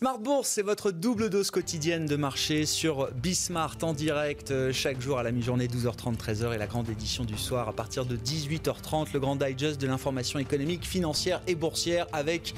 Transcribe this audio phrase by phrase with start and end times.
[0.00, 5.00] Smart Bourse, c'est votre double dose quotidienne de marché sur Bismart en direct euh, chaque
[5.00, 8.16] jour à la mi-journée 12h30 13h et la grande édition du soir à partir de
[8.16, 12.54] 18h30 le grand digest de l'information économique, financière et boursière avec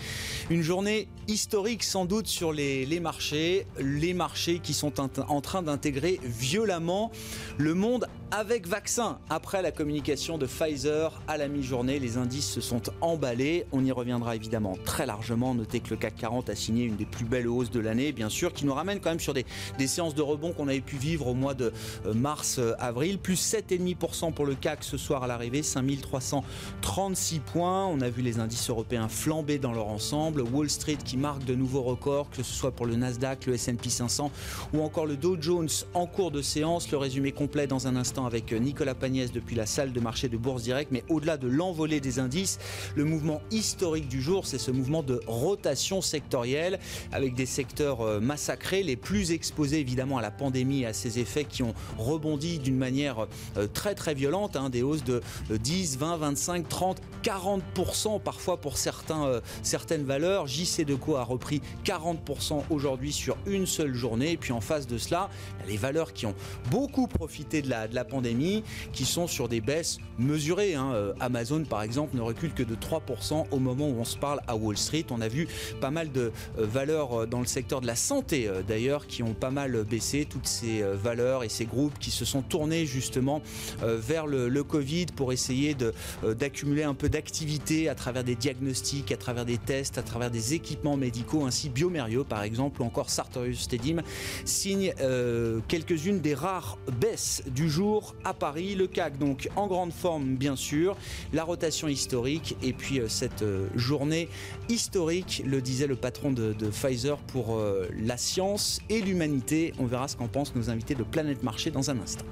[0.50, 5.62] une journée historique sans doute sur les, les marchés, les marchés qui sont en train
[5.62, 7.10] d'intégrer violemment
[7.56, 9.18] le monde avec vaccin.
[9.28, 13.66] Après la communication de Pfizer à la mi-journée, les indices se sont emballés.
[13.72, 15.54] On y reviendra évidemment très largement.
[15.54, 18.28] Notez que le CAC 40 a signé une des plus belles hausses de l'année, bien
[18.28, 19.44] sûr, qui nous ramène quand même sur des,
[19.86, 21.72] séances de rebond qu'on avait pu vivre au mois de
[22.06, 23.18] euh, mars-avril.
[23.18, 27.86] Plus 7,5% pour le CAC ce soir à l'arrivée, 5336 points.
[27.86, 30.42] On a vu les indices européens flamber dans leur ensemble.
[30.42, 33.90] Wall Street qui marque de nouveaux records, que ce soit pour le Nasdaq, le S&P
[33.90, 34.30] 500
[34.74, 36.90] ou encore le Dow Jones en cours de séance.
[36.90, 40.36] Le résumé complet dans un instant avec Nicolas Pagnès depuis la salle de marché de
[40.36, 40.90] Bourse Direct.
[40.92, 42.58] Mais au-delà de l'envolée des indices,
[42.96, 46.78] le mouvement historique du jour, c'est ce mouvement de rotation sectorielle
[47.12, 51.18] avec des secteurs euh, massacrés, les plus exposés évidemment à la pandémie et à ses
[51.18, 53.26] effets qui ont rebondi d'une manière
[53.56, 58.78] euh, très très violente, hein, des hausses de 10, 20, 25, 30, 40% parfois pour
[58.78, 60.46] certains, euh, certaines valeurs.
[60.46, 64.32] JC Deco a repris 40% aujourd'hui sur une seule journée.
[64.32, 65.30] Et puis en face de cela,
[65.68, 66.34] les valeurs qui ont
[66.70, 70.74] beaucoup profité de la, de la pandémie, qui sont sur des baisses mesurées.
[70.74, 70.92] Hein.
[70.94, 74.40] Euh, Amazon, par exemple, ne recule que de 3% au moment où on se parle
[74.46, 75.06] à Wall Street.
[75.10, 75.48] On a vu
[75.80, 79.50] pas mal de euh, valeurs dans le secteur de la santé, d'ailleurs, qui ont pas
[79.50, 80.26] mal baissé.
[80.28, 83.42] Toutes ces valeurs et ces groupes qui se sont tournés justement
[83.82, 85.74] vers le, Covid pour essayer
[86.22, 90.54] d'accumuler un peu d'activité à travers des diagnostics, à travers des tests, à travers des
[90.54, 91.44] équipements médicaux.
[91.46, 94.02] Ainsi, Biomerio, par exemple, ou encore Sartorius Stedim
[94.44, 98.74] signent euh, quelques-unes des rares baisses du jour à Paris.
[98.74, 100.96] Le CAC, donc, en grande forme, bien sûr.
[101.32, 104.28] La rotation historique et puis euh, cette euh, journée
[104.68, 107.58] historique, le disait le patron de, de Pfizer pour
[108.02, 109.72] la science et l'humanité.
[109.78, 112.24] On verra ce qu'en pensent nos invités de Planète Marché dans un instant.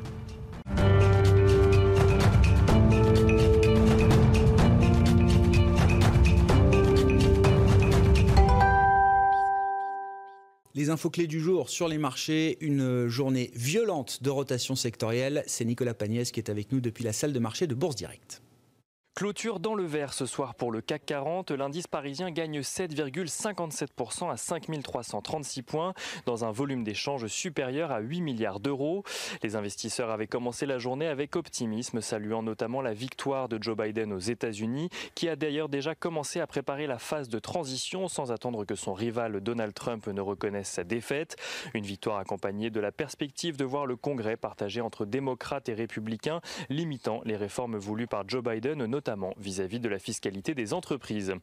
[10.79, 15.43] Les infos clés du jour sur les marchés, une journée violente de rotation sectorielle.
[15.49, 18.43] C'est Nicolas Pagnès qui est avec nous depuis la salle de marché de Bourse Directe.
[19.19, 21.51] Clôture dans le vert ce soir pour le CAC 40.
[21.51, 25.93] L'indice parisien gagne 7,57% à 5336 points
[26.25, 29.03] dans un volume d'échange supérieur à 8 milliards d'euros.
[29.43, 34.13] Les investisseurs avaient commencé la journée avec optimisme, saluant notamment la victoire de Joe Biden
[34.13, 38.65] aux États-Unis, qui a d'ailleurs déjà commencé à préparer la phase de transition sans attendre
[38.65, 41.35] que son rival Donald Trump ne reconnaisse sa défaite.
[41.75, 46.41] Une victoire accompagnée de la perspective de voir le Congrès partagé entre démocrates et républicains,
[46.71, 51.35] limitant les réformes voulues par Joe Biden, notamment notamment vis-à-vis de la fiscalité des entreprises.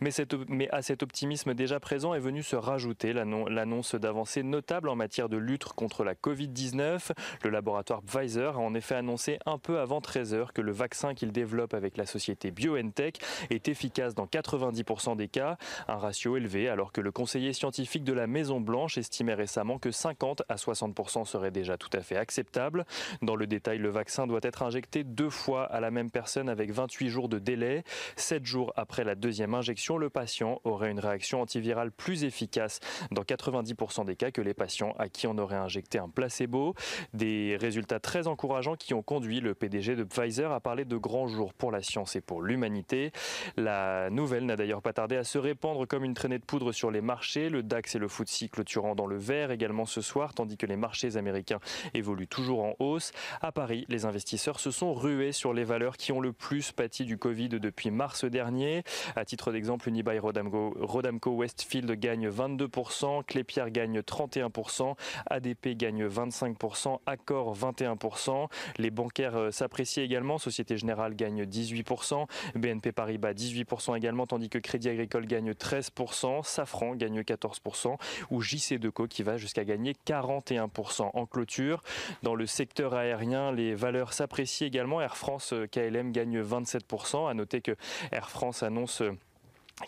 [0.00, 5.28] Mais, à cet optimisme déjà présent est venu se rajouter l'annonce d'avancées notables en matière
[5.28, 7.10] de lutte contre la Covid-19.
[7.42, 11.32] Le laboratoire Pfizer a en effet annoncé un peu avant 13h que le vaccin qu'il
[11.32, 13.18] développe avec la société BioNTech
[13.50, 15.56] est efficace dans 90% des cas,
[15.88, 19.90] un ratio élevé alors que le conseiller scientifique de la Maison Blanche estimait récemment que
[19.90, 22.84] 50 à 60% serait déjà tout à fait acceptable.
[23.22, 26.70] Dans le détail, le vaccin doit être injecté deux fois à la même personne avec
[26.70, 27.84] 28 jours de délai.
[28.16, 32.80] 7 jours après la deuxième injection, le patient aurait une réaction antivirale plus efficace
[33.10, 36.74] dans 90% des cas que les patients à qui on aurait injecté un placebo.
[37.14, 41.28] Des résultats très encourageants qui ont conduit le PDG de Pfizer à parler de grands
[41.28, 43.12] jours pour la science et pour l'humanité.
[43.56, 46.90] La nouvelle n'a d'ailleurs pas tardé à se répandre comme une traînée de poudre sur
[46.90, 47.48] les marchés.
[47.48, 50.76] Le DAX et le FTSE clôturant dans le vert également ce soir, tandis que les
[50.76, 51.60] marchés américains
[51.94, 53.12] évoluent toujours en hausse.
[53.40, 57.18] À Paris, les investisseurs se sont rués sur les valeurs qui ont le plus du
[57.18, 58.82] Covid depuis mars dernier.
[59.14, 64.94] À titre d'exemple, Unibail Rodamco, Rodamco Westfield gagne 22%, Clépierre gagne 31%,
[65.28, 68.48] ADP gagne 25%, Accor 21%.
[68.78, 70.38] Les bancaires euh, s'apprécient également.
[70.38, 76.94] Société Générale gagne 18%, BNP Paribas 18% également, tandis que Crédit Agricole gagne 13%, Safran
[76.94, 77.96] gagne 14%
[78.30, 81.82] ou JC Deco qui va jusqu'à gagner 41% en clôture.
[82.22, 85.02] Dans le secteur aérien, les valeurs s'apprécient également.
[85.02, 86.40] Air France, euh, KLM gagne
[86.78, 87.76] 27 à noter que
[88.12, 89.02] Air France annonce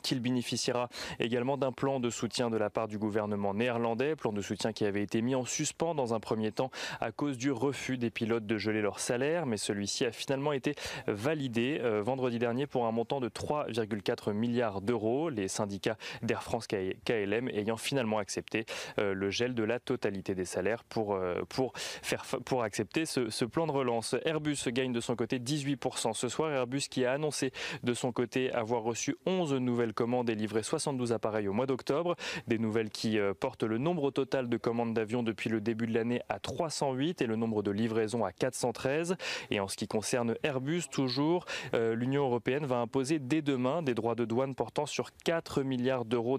[0.02, 4.40] qu'il bénéficiera également d'un plan de soutien de la part du gouvernement néerlandais, plan de
[4.40, 7.98] soutien qui avait été mis en suspens dans un premier temps à cause du refus
[7.98, 10.74] des pilotes de geler leur salaire, mais celui-ci a finalement été
[11.06, 16.66] validé euh, vendredi dernier pour un montant de 3,4 milliards d'euros, les syndicats d'Air France
[16.66, 18.64] KLM ayant finalement accepté
[18.98, 23.30] euh, le gel de la totalité des salaires pour, euh, pour, faire, pour accepter ce,
[23.30, 24.14] ce plan de relance.
[24.24, 27.52] Airbus gagne de son côté 18% ce soir, Airbus qui a annoncé
[27.82, 32.14] de son côté avoir reçu 11 nouvelles commande et livré 72 appareils au mois d'octobre.
[32.46, 35.94] Des nouvelles qui euh, portent le nombre total de commandes d'avions depuis le début de
[35.94, 39.16] l'année à 308 et le nombre de livraisons à 413.
[39.50, 41.44] Et en ce qui concerne Airbus, toujours,
[41.74, 46.04] euh, l'Union européenne va imposer dès demain des droits de douane portant sur 4 milliards
[46.04, 46.38] d'euros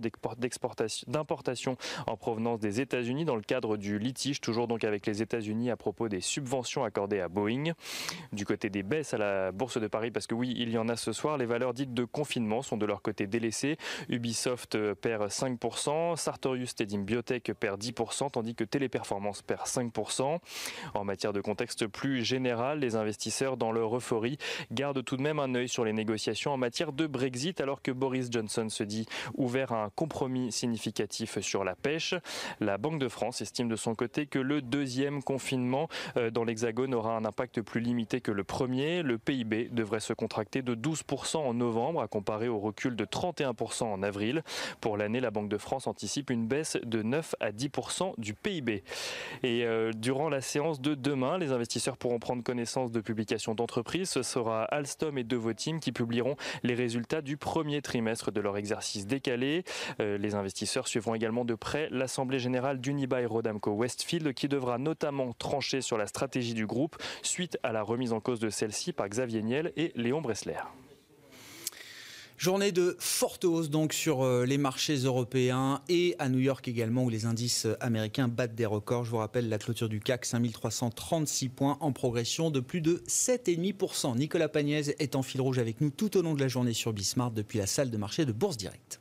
[1.07, 5.69] d'importation en provenance des États-Unis dans le cadre du litige, toujours donc avec les États-Unis
[5.69, 7.73] à propos des subventions accordées à Boeing.
[8.31, 10.89] Du côté des baisses à la Bourse de Paris, parce que oui, il y en
[10.89, 13.27] a ce soir, les valeurs dites de confinement sont de leur côté
[14.09, 20.39] Ubisoft euh, perd 5%, Sartorius Stedim Biotech perd 10%, tandis que Téléperformance perd 5%.
[20.93, 24.37] En matière de contexte plus général, les investisseurs, dans leur euphorie,
[24.71, 27.91] gardent tout de même un œil sur les négociations en matière de Brexit, alors que
[27.91, 29.05] Boris Johnson se dit
[29.35, 32.15] ouvert à un compromis significatif sur la pêche.
[32.59, 35.87] La Banque de France estime de son côté que le deuxième confinement
[36.17, 39.03] euh, dans l'Hexagone aura un impact plus limité que le premier.
[39.03, 43.83] Le PIB devrait se contracter de 12% en novembre, à comparer au recul de 31%
[43.83, 44.43] en avril.
[44.81, 48.83] Pour l'année, la Banque de France anticipe une baisse de 9 à 10% du PIB.
[49.43, 54.09] Et euh, durant la séance de demain, les investisseurs pourront prendre connaissance de publications d'entreprises.
[54.09, 59.05] Ce sera Alstom et Devoteam qui publieront les résultats du premier trimestre de leur exercice
[59.05, 59.63] décalé.
[59.99, 65.33] Euh, les investisseurs suivront également de près l'Assemblée générale d'Unibail Rodamco Westfield qui devra notamment
[65.33, 69.07] trancher sur la stratégie du groupe suite à la remise en cause de celle-ci par
[69.07, 70.59] Xavier Niel et Léon Bressler.
[72.37, 77.03] Journée de forte hausse donc sur euh, les marchés européens et à New York également
[77.03, 79.05] où les indices américains battent des records.
[79.05, 84.17] Je vous rappelle la clôture du CAC 5336 points en progression de plus de 7,5%.
[84.17, 86.91] Nicolas Pagnès est en fil rouge avec nous tout au long de la journée sur
[86.91, 88.99] Bismart depuis la salle de marché de Bourse Directe.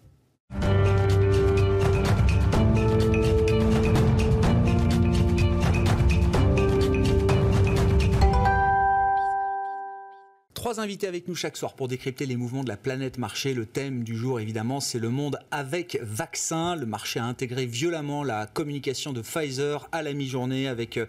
[10.62, 13.52] Trois invités avec nous chaque soir pour décrypter les mouvements de la planète marché.
[13.52, 16.76] Le thème du jour, évidemment, c'est le monde avec vaccin.
[16.76, 21.00] Le marché a intégré violemment la communication de Pfizer à la mi-journée avec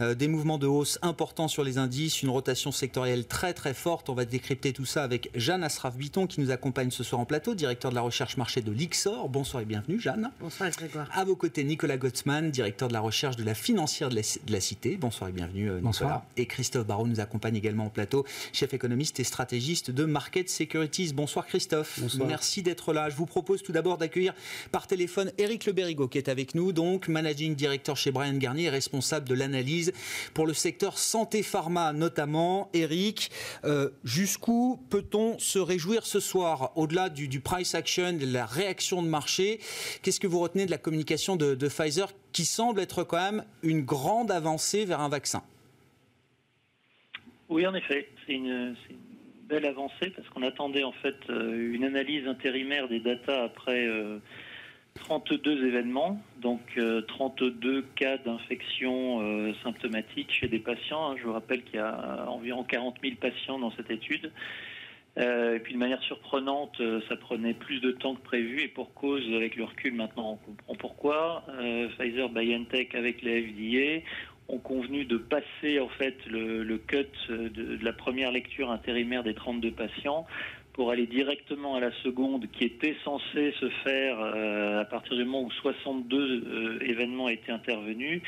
[0.00, 4.08] euh, des mouvements de hausse importants sur les indices, une rotation sectorielle très très forte.
[4.10, 7.56] On va décrypter tout ça avec Jeanne Asraf-Biton qui nous accompagne ce soir en plateau,
[7.56, 9.28] directeur de la recherche marché de l'IXOR.
[9.28, 10.30] Bonsoir et bienvenue, Jeanne.
[10.38, 11.08] Bonsoir, Grégoire.
[11.12, 14.22] À vos côtés, Nicolas Gottsman, directeur de la recherche de la financière de
[14.52, 14.96] la, Cité.
[14.96, 15.82] Bonsoir et bienvenue, euh, Nicolas.
[15.82, 16.22] Bonsoir.
[16.36, 21.12] Et Christophe Barraud nous accompagne également en plateau, chef économique et stratégiste de Market Securities.
[21.14, 21.98] Bonsoir Christophe.
[22.00, 22.28] Bonsoir.
[22.28, 23.08] Merci d'être là.
[23.08, 24.34] Je vous propose tout d'abord d'accueillir
[24.72, 25.72] par téléphone Eric Le
[26.06, 29.92] qui est avec nous, donc managing director chez Brian Garnier, responsable de l'analyse
[30.34, 32.68] pour le secteur santé pharma notamment.
[32.74, 33.30] Eric,
[33.64, 39.08] euh, jusqu'où peut-on se réjouir ce soir au-delà du, price action, de la réaction de
[39.08, 39.60] marché?
[40.02, 43.44] Qu'est-ce que vous retenez de la communication de, de Pfizer qui semble être quand même
[43.62, 45.42] une grande avancée vers un vaccin?
[47.50, 48.74] Oui, en effet, c'est une,
[49.50, 53.88] belle avancée parce qu'on attendait en fait euh, une analyse intérimaire des datas après
[55.00, 56.60] 32 euh, événements, donc
[57.08, 61.16] 32 euh, cas d'infection symptomatique chez des patients.
[61.16, 64.30] Je vous rappelle qu'il y a environ 40 000 patients dans cette étude.
[65.16, 69.26] et puis de manière surprenante, ça prenait plus de temps que prévu et pour cause,
[69.34, 71.44] avec le recul maintenant, on comprend pourquoi.
[71.98, 74.06] Pfizer BioNTech avec les FDA
[74.52, 79.70] ont convenu de passer en fait le, cut de, la première lecture intérimaire des 32
[79.70, 80.26] patients
[80.72, 85.24] pour aller directement à la seconde qui était censée se faire euh, à partir du
[85.24, 88.22] moment où 62 euh, événements étaient intervenus.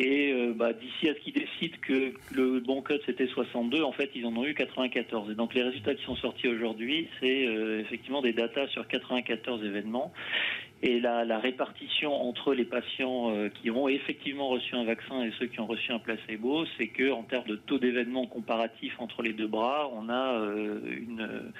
[0.00, 3.92] Et euh, bah, d'ici à ce qu'ils décident que le bon cut c'était 62, en
[3.92, 5.30] fait ils en ont eu 94.
[5.30, 7.44] Et donc les résultats qui sont sortis aujourd'hui, c'est
[7.80, 10.12] effectivement des datas sur 94 événements.
[10.80, 15.46] Et la, répartition entre les patients euh, qui ont effectivement reçu un vaccin et ceux
[15.46, 19.32] qui ont reçu un placebo, c'est que en termes de taux d'événement comparatif entre les
[19.32, 21.52] deux bras, on a euh, une,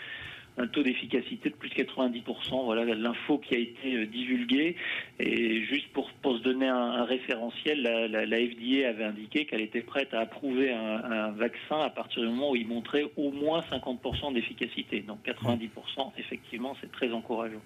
[0.58, 2.64] un taux d'efficacité de plus de 90%.
[2.64, 4.76] Voilà l'info qui a été euh, divulguée.
[5.20, 10.20] Et juste pour, se donner un, référentiel, la, FDA avait indiqué qu'elle était prête à
[10.20, 15.00] approuver un, vaccin à partir du moment où il montrait au moins 50% d'efficacité.
[15.00, 17.60] Donc 90%, effectivement, c'est très encourageant.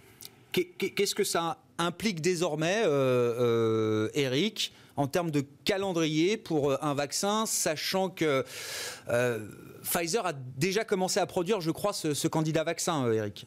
[0.52, 7.46] Qu'est-ce que ça implique désormais, euh, euh, Eric, en termes de calendrier pour un vaccin,
[7.46, 8.44] sachant que
[9.82, 13.46] Pfizer a déjà commencé à produire, je crois, ce, candidat vaccin, Eric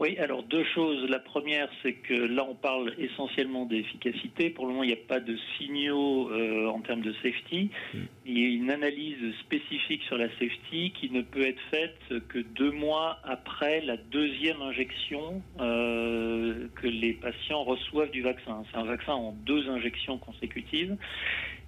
[0.00, 1.10] oui, alors deux choses.
[1.10, 4.48] La première, c'est que là, on parle essentiellement d'efficacité.
[4.48, 7.70] Pour le moment, il n'y a pas de signaux euh, en termes de safety.
[7.92, 7.98] Mm.
[8.24, 11.98] Il y a une analyse spécifique sur la safety qui ne peut être faite
[12.28, 18.62] que deux mois après la deuxième injection euh, que les patients reçoivent du vaccin.
[18.70, 20.96] C'est un vaccin en deux injections consécutives.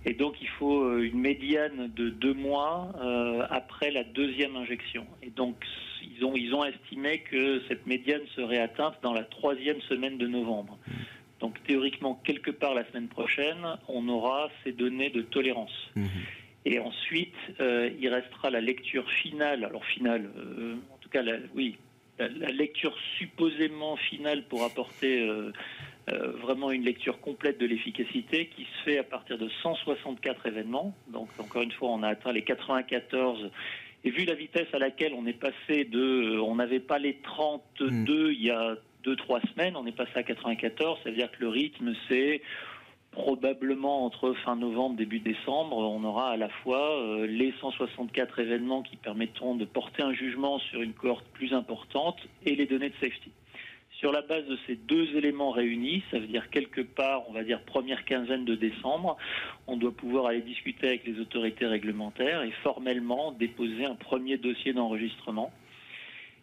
[0.06, 2.92] Et donc il faut euh, une médiane de deux mois
[3.50, 5.06] après la deuxième injection.
[5.22, 5.56] Et donc
[6.02, 10.26] ils ont, ils ont estimé que cette médiane serait atteinte dans la troisième semaine de
[10.26, 10.78] novembre.
[11.40, 15.90] Donc théoriquement, quelque part la semaine prochaine, on aura ces données de tolérance.
[15.96, 16.08] Mhm.
[16.66, 21.22] Et ensuite, euh, il restera la lecture finale, alors finale, euh, en tout cas,
[21.54, 21.78] oui,
[22.18, 25.52] la, lecture supposément finale pour apporter euh,
[26.42, 30.94] vraiment une lecture complète de l'efficacité qui se fait à partir de 164 événements.
[31.08, 33.50] Donc encore une fois, on a atteint les 94
[34.04, 37.16] et vu la vitesse à laquelle on est passé de, euh, on n'avait pas les
[37.22, 38.32] 32 mm.
[38.32, 42.42] il y a 2-3 semaines, on est passé à 94, c'est-à-dire que le rythme c'est
[43.12, 48.82] probablement entre fin novembre, début décembre, on aura à la fois euh, les 164 événements
[48.82, 52.94] qui permettront de porter un jugement sur une cohorte plus importante et les données de
[53.00, 53.32] safety.
[54.00, 57.44] Sur la base de ces deux éléments réunis, ça veut dire quelque part, on va
[57.44, 59.18] dire première quinzaine de décembre,
[59.66, 64.72] on doit pouvoir aller discuter avec les autorités réglementaires et formellement déposer un premier dossier
[64.72, 65.52] d'enregistrement.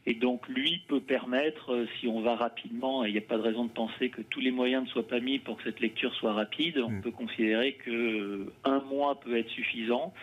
[0.06, 3.38] Et donc lui peut permettre, euh, si on va rapidement, et il n'y a pas
[3.38, 5.80] de raison de penser que tous les moyens ne soient pas mis pour que cette
[5.80, 7.02] lecture soit rapide, on mm.
[7.02, 10.14] peut considérer que euh, un mois peut être suffisant.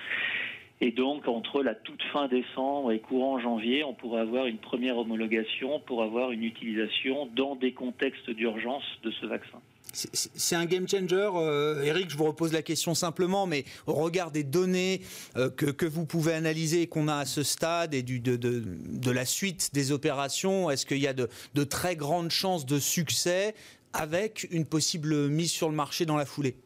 [0.84, 4.98] Et donc, entre la toute fin décembre et courant janvier, on pourrait avoir une première
[4.98, 9.62] homologation pour avoir une utilisation dans des contextes d'urgence de ce vaccin.
[9.94, 12.10] C'est un game changer, euh, Eric.
[12.10, 15.00] Je vous repose la question simplement, mais au regard des données
[15.38, 19.10] euh, que, vous pouvez analyser et qu'on a à ce stade et du, de, de,
[19.10, 23.54] la suite des opérations, est-ce qu'il y a de, de très grandes chances de succès
[23.94, 26.56] avec une possible mise sur le marché dans la foulée?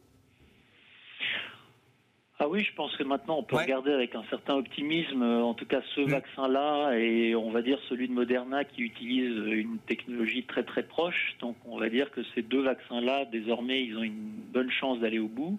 [2.41, 5.55] Ah oui, je pense que maintenant on peut regarder avec un certain optimisme, euh, en
[5.55, 6.09] tout cas ce mm.
[6.09, 11.35] vaccin-là et on va dire celui de Moderna qui utilise une technologie très très proche.
[11.41, 15.19] Donc on va dire que ces deux vaccins-là, désormais, ils ont une bonne chance d'aller
[15.19, 15.59] au bout.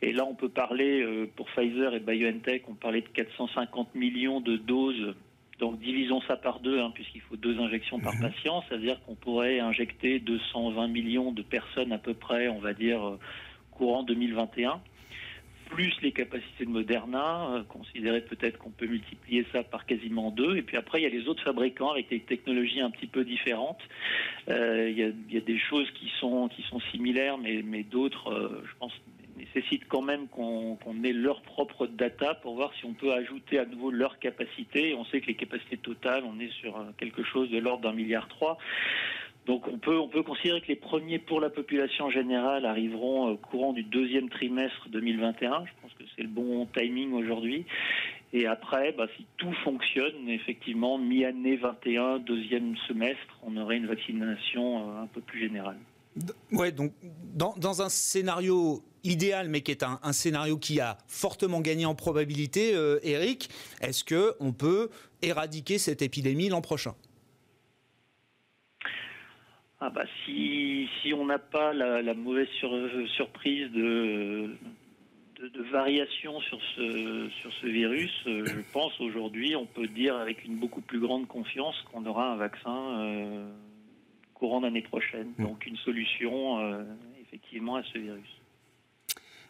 [0.00, 4.40] Et là, on peut parler euh, pour Pfizer et BioNTech, on parlait de 450 millions
[4.40, 5.14] de doses.
[5.58, 8.32] Donc divisons ça par deux, hein, puisqu'il faut deux injections par mm-hmm.
[8.32, 8.64] patient.
[8.66, 13.18] C'est-à-dire qu'on pourrait injecter 220 millions de personnes à peu près, on va dire, euh,
[13.70, 14.80] courant 2021
[15.66, 20.56] plus les capacités de Moderna, euh, considérer peut-être qu'on peut multiplier ça par quasiment deux.
[20.56, 23.24] Et puis après, il y a les autres fabricants avec des technologies un petit peu
[23.24, 23.80] différentes.
[24.48, 26.48] Euh, il, y a, des choses qui sont,
[26.90, 28.92] similaires, mais, mais d'autres, euh, je pense,
[29.36, 33.66] nécessitent quand même qu'on ait leur propre data pour voir si on peut ajouter à
[33.66, 34.94] nouveau leur capacité.
[34.94, 38.28] On sait que les capacités totales, on est sur quelque chose de l'ordre d'un milliard
[38.28, 38.56] trois.
[39.46, 43.36] Donc on peut, on peut considérer que les premiers pour la population générale arriveront au
[43.36, 45.64] courant du deuxième trimestre 2021.
[45.66, 47.64] Je pense que c'est le bon timing aujourd'hui.
[48.32, 54.90] Et après, bah, si tout fonctionne, effectivement, mi-année 21, deuxième semestre, on aurait une vaccination
[54.90, 55.78] euh, un peu plus générale.
[56.50, 56.92] Ouais, donc
[57.34, 62.74] dans, un scénario idéal, mais qui est un, scénario qui a fortement gagné en probabilité,
[62.74, 63.48] euh, Eric,
[63.80, 64.88] est-ce que on peut
[65.22, 66.94] éradiquer cette épidémie l'an prochain?
[69.80, 72.48] Ah bah si, si on n'a pas la, mauvaise
[73.14, 74.56] surprise de,
[75.38, 80.44] de, variation sur ce, sur ce virus, euh, je pense aujourd'hui on peut dire avec
[80.44, 83.50] une beaucoup plus grande confiance qu'on aura un vaccin euh,
[84.32, 85.34] courant d'année prochaine.
[85.36, 85.44] Mmh.
[85.44, 86.82] Donc une solution euh,
[87.20, 88.35] effectivement à ce virus.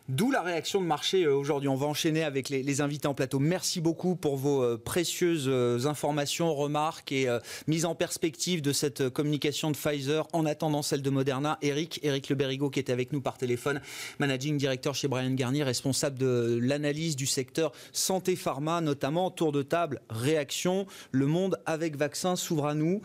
[0.08, 1.68] D'où la réaction de marché euh, aujourd'hui.
[1.68, 3.40] On va enchaîner avec les, invités en plateau.
[3.40, 7.26] Merci beaucoup pour vos euh, précieuses euh, informations, remarques et
[7.66, 11.58] mise en perspective de cette communication de Pfizer en attendant celle de Moderna.
[11.60, 13.80] Eric, Eric Le qui était avec nous par téléphone,
[14.18, 19.62] managing director chez Brian Garnier, responsable de l'analyse du secteur santé pharma, notamment tour de
[19.62, 20.86] table, réaction.
[21.10, 23.02] Le monde avec vaccin s'ouvre à nous.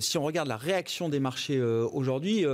[0.00, 2.46] si on regarde la réaction des marchés aujourd'hui,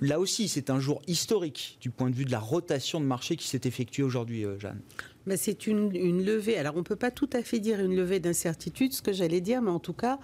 [0.00, 3.36] Là aussi, c'est un jour historique du point de vue de la rotation de marché
[3.36, 4.80] qui s'est effectuée aujourd'hui, euh, Jeanne.
[5.26, 5.90] Ben, c'est une,
[6.24, 6.56] levée.
[6.56, 9.40] Alors, on ne peut pas tout à fait dire une levée d'incertitude, ce que j'allais
[9.40, 10.18] dire, mais en tout cas,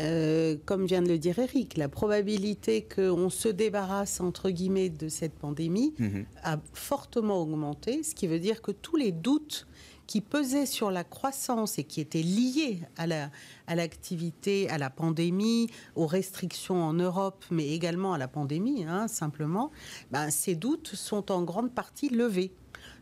[0.00, 5.08] euh, comme vient de le dire Eric, la probabilité qu'on se débarrasse, entre guillemets, de
[5.08, 6.24] cette pandémie mhm.
[6.44, 9.66] a fortement augmenté, ce qui veut dire que tous les doutes
[10.08, 13.30] qui pesaient sur la croissance et qui étaient liés à la
[13.68, 19.06] à l'activité, à la pandémie, aux restrictions en Europe, mais également à la pandémie, hein,
[19.06, 19.70] simplement,
[20.10, 22.50] ben, ces doutes sont en grande partie levés.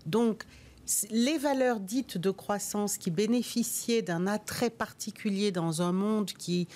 [0.07, 0.43] Donc,
[1.11, 6.69] les valeurs dites de croissance qui bénéficiaient d'un attrait particulier dans un monde qui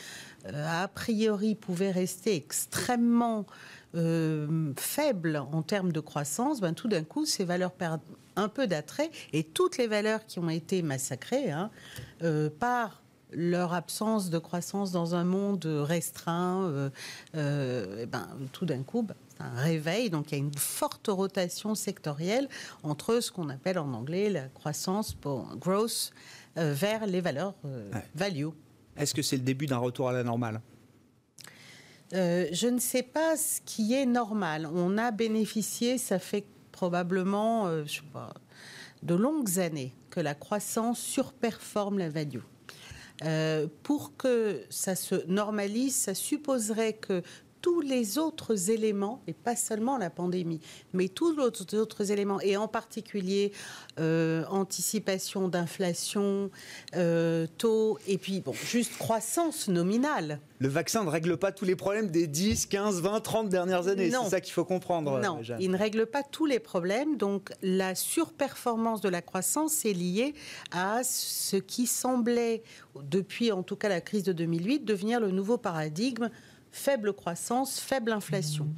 [0.53, 3.47] a priori pouvait rester extrêmement
[4.77, 8.01] faible en termes de croissance, ben, tout d'un coup, ces valeurs perdent
[8.37, 11.71] un peu d'attrait et toutes les valeurs qui ont été massacrées hein,
[12.59, 13.01] par
[13.33, 16.91] leur absence de croissance dans un monde restreint, euh,
[17.37, 20.11] euh, ben, tout d'un coup, ben, c'est un réveil.
[20.11, 22.49] Donc il y a une forte rotation sectorielle
[22.83, 26.13] entre ce qu'on appelle en anglais la croissance pour growth
[26.57, 27.55] euh, vers les valeurs
[28.15, 28.49] value.
[28.97, 30.61] Est-ce que c'est le début d'un retour à la normale?
[32.13, 34.69] Je ne sais pas ce qui est normal.
[34.73, 37.69] On a bénéficié, ça fait probablement
[38.13, 38.35] pas,
[39.03, 42.41] de longues années que la croissance surperforme la value.
[43.25, 47.23] Euh, pour que ça se normalise, ça supposerait que
[47.61, 50.61] tous les autres éléments, et pas seulement la pandémie,
[50.93, 53.53] mais tous les autres éléments, et en particulier
[53.99, 56.51] euh, anticipation d'inflation,
[56.97, 60.41] euh, taux, et puis bon, juste croissance nominale.
[60.59, 64.11] Le vaccin ne règle pas tous les problèmes des 10, 15, 20, 30 dernières années.
[64.11, 65.19] C'est ça qu'il faut comprendre.
[65.19, 67.17] Non, il ne règle pas tous les problèmes.
[67.17, 70.35] Donc la surperformance de la croissance est liée
[70.71, 72.63] à ce qui semblait,
[73.03, 76.29] depuis en tout cas la crise de 2008, devenir le nouveau paradigme
[76.73, 78.69] faible croissance, faible inflation.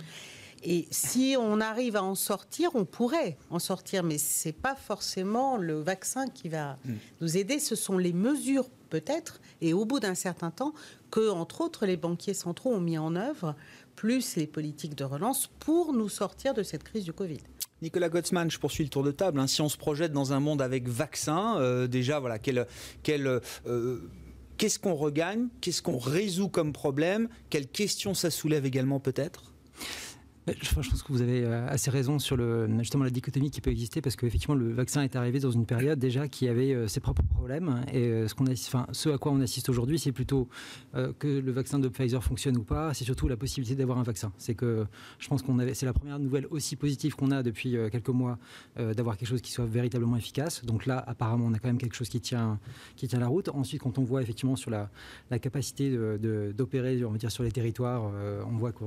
[0.65, 4.77] Et si on arrive à en sortir, on pourrait en sortir, mais ce n'est pas
[4.77, 6.79] forcément le vaccin qui va
[7.21, 10.73] nous aider, ce sont les mesures peut-être, et au bout d'un certain temps,
[11.11, 13.57] que, entre autres, les banquiers centraux ont mis en œuvre,
[13.97, 17.39] plus les politiques de relance, pour nous sortir de cette crise du Covid.
[17.83, 19.41] Nicolas Gottsman, je poursuis le tour de table.
[19.41, 19.49] Hein.
[19.49, 22.67] Si on se projette dans un monde avec vaccin, euh, déjà, voilà, quel,
[23.03, 23.27] quel
[23.67, 23.99] euh,
[24.59, 25.49] Qu'est-ce qu'on regagne?
[25.61, 27.29] Qu'est-ce qu'on résout comme problème?
[27.51, 29.52] Quelles questions ça soulève également peut-être?
[30.47, 33.71] Je pense que vous avez euh, assez raison sur le, justement la dichotomie qui peut
[33.71, 36.99] exister parce qu'effectivement le vaccin est arrivé dans une période déjà qui avait euh, ses
[36.99, 40.49] propres problèmes et euh, ce, qu'on enfin, ce à quoi on assiste aujourd'hui c'est plutôt
[41.19, 44.33] que le vaccin de Pfizer fonctionne ou pas, c'est surtout la possibilité d'avoir un vaccin.
[44.37, 44.85] C'est que
[45.19, 48.39] je pense qu'on avait, c'est la première nouvelle aussi positive qu'on a depuis quelques mois
[48.77, 50.65] d'avoir quelque chose qui soit véritablement efficace.
[50.65, 52.59] Donc là apparemment on a quand même quelque chose qui tient,
[52.97, 53.49] qui tient la route.
[53.49, 54.91] Ensuite quand on voit effectivement sur la,
[55.39, 55.97] capacité
[56.55, 58.11] d'opérer on va dire sur les territoires,
[58.47, 58.85] on voit que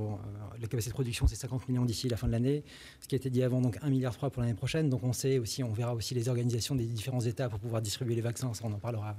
[0.60, 2.64] la capacité de production c'est 50 millions d'ici la fin de l'année,
[3.00, 4.90] ce qui a été dit avant, donc 1,3 milliard pour l'année prochaine.
[4.90, 8.14] Donc on sait aussi, on verra aussi les organisations des différents États pour pouvoir distribuer
[8.14, 9.16] les vaccins, ça on en parlera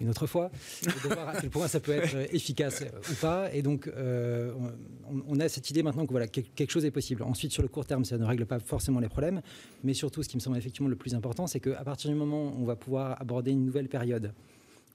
[0.00, 0.50] une autre fois,
[0.82, 3.52] de voir à quel point ça peut être efficace ou pas.
[3.52, 4.52] Et donc euh,
[5.28, 7.22] on, a cette idée maintenant que voilà, quelque chose est possible.
[7.22, 9.42] Ensuite, sur le court terme, ça ne règle pas forcément les problèmes,
[9.84, 12.48] mais surtout, ce qui me semble effectivement le plus important, c'est qu'à partir du moment
[12.48, 14.32] où on va pouvoir aborder une nouvelle période,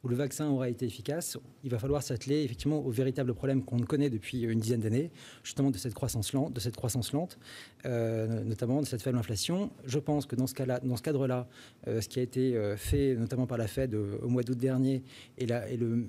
[0.06, 3.80] où le vaccin aura été efficace, il va falloir s'atteler effectivement au véritable problème qu'on
[3.80, 5.10] connaît depuis une dizaine d'années,
[5.44, 7.39] justement de cette croissance lente, de cette croissance lente,
[7.86, 9.72] euh, notamment de cette faible inflation.
[9.86, 11.48] Je pense que dans ce ce cadre-là,
[11.88, 15.02] euh, ce qui a été euh, fait notamment par la Fed au mois d'août dernier
[15.39, 16.06] et le,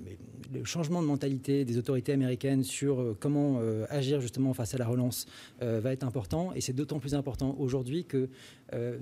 [0.63, 5.25] changement de mentalité des autorités américaines sur comment agir justement face à la relance
[5.59, 6.53] va être important.
[6.53, 8.29] Et c'est d'autant plus important aujourd'hui que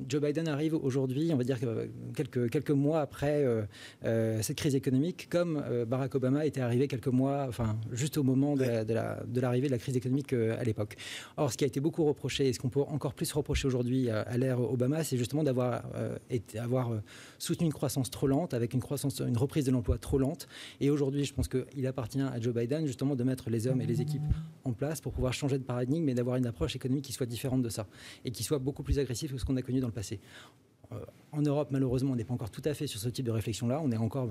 [0.08, 1.58] Joe Biden arrive aujourd'hui, on va dire
[2.16, 3.46] quelques, quelques mois après
[4.42, 8.64] cette crise économique, comme Barack Obama était arrivé quelques mois, enfin juste au moment de,
[9.40, 10.96] l'arrivée de, la crise économique à l'époque.
[11.38, 14.10] Or, ce qui a été beaucoup reproché et ce qu'on peut encore plus reprocher aujourd'hui
[14.10, 16.18] à, l'ère Obama, c'est justement d'avoir euh,
[16.60, 17.00] avoir euh,
[17.38, 20.48] soutenu une croissance trop lente, avec une croissance, une reprise de l'emploi trop lente.
[20.82, 23.86] Et aujourd'hui, je pense qu'il appartient à Joe Biden justement de mettre les hommes et
[23.86, 24.22] les équipes
[24.64, 27.62] en place pour pouvoir changer de paradigme et d'avoir une approche économique qui soit différente
[27.62, 27.88] de ça
[28.24, 30.20] et qui soit beaucoup plus agressive que ce qu'on a connu dans le passé.
[30.92, 31.00] Euh,
[31.32, 33.82] en Europe, malheureusement, on n'est pas encore tout à fait sur ce type de réflexion-là.
[33.84, 34.30] On est encore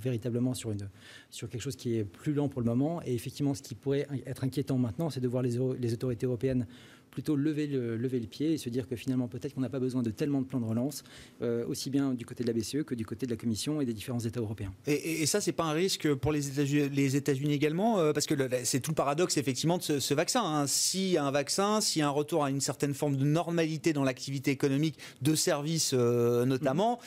[0.00, 0.88] véritablement sur, une,
[1.30, 3.02] sur quelque chose qui est plus lent pour le moment.
[3.04, 6.66] Et effectivement, ce qui pourrait être inquiétant maintenant, c'est de voir les, les autorités européennes
[7.10, 9.80] plutôt lever le, lever le pied et se dire que finalement, peut-être qu'on n'a pas
[9.80, 11.04] besoin de tellement de plans de relance,
[11.42, 13.84] euh, aussi bien du côté de la BCE que du côté de la Commission et
[13.84, 14.72] des différents États européens.
[14.86, 18.26] Et, et, ça, c'est pas un risque pour les États-Unis, les États-Unis également, euh, parce
[18.26, 20.42] que c'est tout le paradoxe effectivement de ce, vaccin.
[20.44, 20.66] Hein.
[20.68, 24.98] A un vaccin, a un retour à une certaine forme de normalité dans l'activité économique,
[25.22, 27.00] de services euh, notamment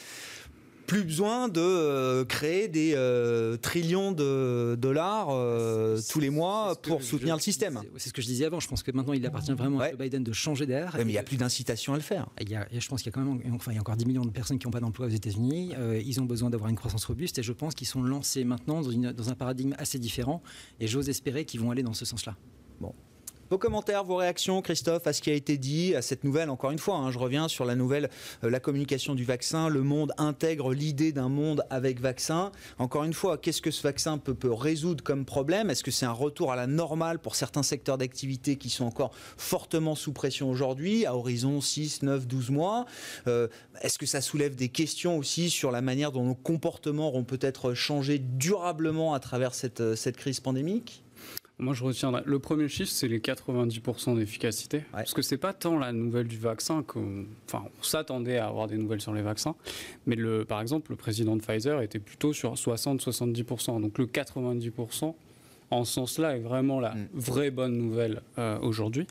[0.92, 7.02] plus besoin de euh, créer des euh, trillions de dollars euh, tous les mois pour
[7.02, 7.80] soutenir le système.
[7.96, 8.60] C'est ce que je disais avant.
[8.60, 10.92] Je pense que maintenant, il appartient vraiment à Biden de changer d'air.
[10.98, 12.28] mais il n'y a plus d'incitation à le faire.
[12.42, 13.96] Il y a, je pense qu'il y a quand même, enfin, il y a encore
[13.96, 15.72] 10 millions de personnes qui n'ont pas d'emploi aux États-Unis.
[16.06, 18.92] ils ont besoin d'avoir une croissance robuste et je pense qu'ils sont lancés maintenant dans,
[18.92, 20.44] une, dans un paradigme assez différent.
[20.82, 22.36] Et j'ose espérer qu'ils vont aller dans ce sens-là.
[22.82, 22.94] Bon,
[23.52, 26.72] Vos commentaires, vos réactions, Christophe, à ce qui a été dit, à cette nouvelle, encore
[26.72, 28.10] une fois, hein, je reviens sur la nouvelle,
[28.46, 32.54] euh, la communication du vaccin, le monde intègre l'idée d'un monde avec vaccin.
[32.80, 35.70] Encore une fois, qu'est-ce que ce vaccin peut, résoudre comme problème?
[35.70, 39.12] Est-ce que c'est un retour à la normale pour certains secteurs d'activité qui sont encore
[39.36, 42.86] fortement sous pression aujourd'hui, à horizon 6, 9, 12 mois?
[43.28, 43.50] Euh,
[43.82, 47.74] Est-ce que ça soulève des questions aussi sur la manière dont nos comportements auront peut-être
[47.74, 51.04] changé durablement à travers cette, euh, cette crise pandémique?
[51.62, 52.24] Moi, je retiendrai.
[52.26, 54.84] Le premier chiffre, c'est les 90% d'efficacité.
[54.92, 57.26] Parce que c'est pas tant la nouvelle du vaccin qu'on.
[57.48, 59.56] Enfin, on s'attendait à avoir des nouvelles sur les vaccins.
[60.08, 63.80] Mais le, par exemple, le président de Pfizer était plutôt sur 60-70%.
[63.80, 65.14] Donc le 90%,
[65.70, 67.08] en ce sens-là, est vraiment la mm.
[67.14, 69.06] vraie bonne nouvelle euh, aujourd'hui.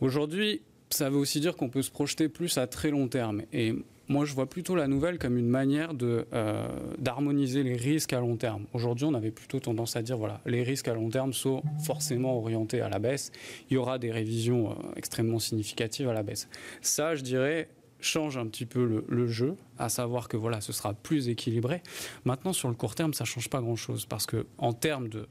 [0.00, 3.42] Aujourd'hui, ça veut aussi dire qu'on peut se projeter plus à très long terme.
[3.52, 3.74] Et
[4.08, 6.68] moi, je vois plutôt la nouvelle comme une manière euh,
[6.98, 8.64] d'harmoniser les risques à long terme.
[8.72, 12.38] Aujourd'hui, on avait plutôt tendance à dire, voilà, les risques à long terme sont forcément
[12.38, 13.32] orientés à la baisse.
[13.70, 16.48] Il y aura des révisions euh, extrêmement significatives à la baisse.
[16.80, 17.68] Ça, je dirais,
[18.00, 21.82] change un petit peu le, le, jeu, à savoir que voilà, ce sera plus équilibré.
[22.24, 25.28] Maintenant, sur le court terme, ça change pas grand-chose parce que termes de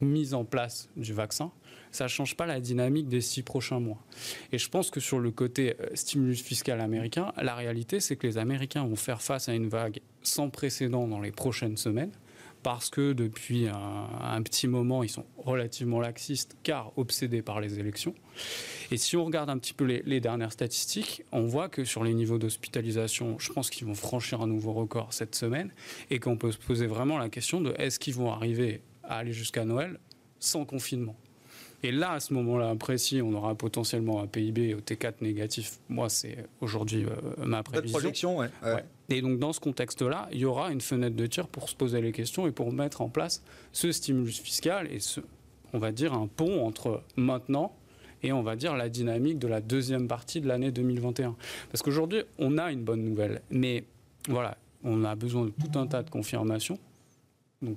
[0.00, 1.50] mise en place du vaccin,
[1.94, 4.02] ça ne change pas la dynamique des six prochains mois.
[4.50, 8.26] Et je pense que sur le côté euh, stimulus fiscal américain, la réalité, c'est que
[8.26, 12.10] les Américains vont faire face à une vague sans précédent dans les prochaines semaines
[12.64, 18.14] parce que depuis un, petit moment, ils sont relativement laxistes, car obsédés par les élections.
[18.90, 22.02] Et si on regarde un petit peu les, les dernières statistiques, on voit que sur
[22.02, 25.74] les niveaux d'hospitalisation, je pense qu'ils vont franchir un nouveau record cette semaine,
[26.10, 29.34] et qu'on peut se poser vraiment la question de est-ce qu'ils vont arriver à aller
[29.34, 30.00] jusqu'à Noël
[30.40, 31.16] sans confinement?
[31.84, 35.80] Et là, à ce moment-là précis, on aura potentiellement un PIB au T4 négatif.
[35.90, 37.98] Moi, c'est aujourd'hui euh, ma prévision.
[37.98, 38.48] projection, ouais.
[39.10, 42.00] Et donc, dans ce contexte-là, il y aura une fenêtre de tir pour se poser
[42.00, 43.42] les questions et pour mettre en place
[43.72, 45.20] ce stimulus fiscal et ce,
[45.74, 47.76] on va dire, un pont entre maintenant
[48.22, 51.36] et on va dire la dynamique de la deuxième partie de l'année 2021.
[51.70, 53.84] Parce qu'aujourd'hui, on a une bonne nouvelle, mais
[54.26, 56.78] voilà, on a besoin de tout un tas de confirmations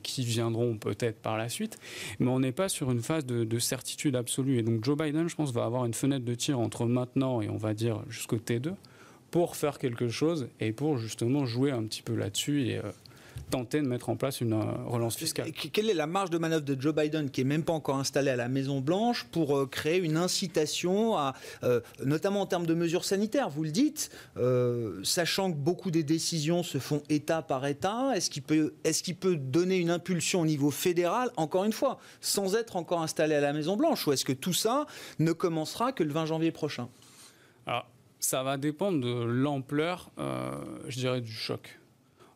[0.03, 1.77] qui viendront peut-être par la suite,
[2.19, 4.59] mais on n'est pas sur une phase de, certitude absolue.
[4.59, 7.49] Et donc Joe Biden, je pense, va avoir une fenêtre de tir entre maintenant et
[7.49, 8.73] on va dire jusqu'au T2
[9.31, 12.91] pour faire quelque chose et pour justement jouer un petit peu là-dessus et euh,
[13.49, 15.51] tenter de mettre en place une euh, relance fiscale.
[15.51, 18.29] Quelle est la marge de manœuvre de Joe Biden, qui est même pas encore installé
[18.29, 21.33] à la Maison Blanche, pour euh, créer une incitation, à,
[21.63, 24.11] euh, notamment en termes de mesures sanitaires Vous le dites,
[25.03, 29.37] sachant que beaucoup des décisions se font État par État, est-ce qu'il peut, est peut
[29.37, 33.53] donner une impulsion au niveau fédéral, encore une fois, sans être encore installé à la
[33.53, 34.85] Maison Blanche, ou est-ce que tout ça
[35.19, 36.89] ne commencera que le 20 janvier prochain?
[37.65, 37.87] Alors,
[38.19, 40.11] ça va dépendre de l'ampleur,
[40.87, 41.79] je dirais, du choc.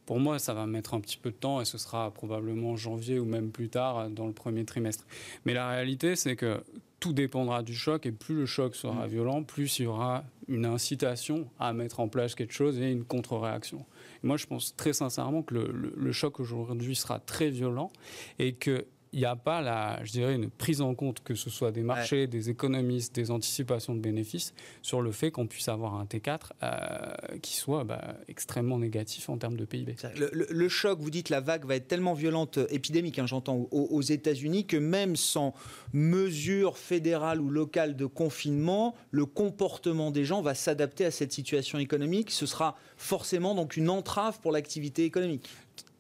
[0.06, 3.20] Pour moi, ça va mettre un petit peu de temps et ce sera probablement janvier
[3.20, 5.06] ou même plus tard dans le premier trimestre.
[5.46, 6.64] Mais la réalité, c'est que
[7.00, 9.10] tout dépendra du choc et plus le choc sera mm.
[9.10, 13.04] violent, plus il y aura une incitation à mettre en place quelque chose et une
[13.04, 13.86] contre-réaction.
[14.24, 17.92] Moi, je pense très sincèrement que le, le, le choc aujourd'hui sera très violent
[18.38, 21.50] et que il n'y a pas, la, je dirais, une prise en compte, que ce
[21.50, 25.96] soit des marchés, des économistes, des anticipations de bénéfices, sur le fait qu'on puisse avoir
[25.96, 29.96] un T4 euh, qui soit bah, extrêmement négatif en termes de PIB.
[30.16, 33.88] Le, choc, vous dites, la vague va être tellement violente, euh, épidémique, hein, j'entends, aux,
[33.92, 35.54] aux États-Unis, que même sans
[35.92, 41.80] mesure fédérale ou locale de confinement, le comportement des gens va s'adapter à cette situation
[41.80, 42.32] économique.
[42.32, 45.50] Ce sera forcément donc une entrave pour l'activité économique.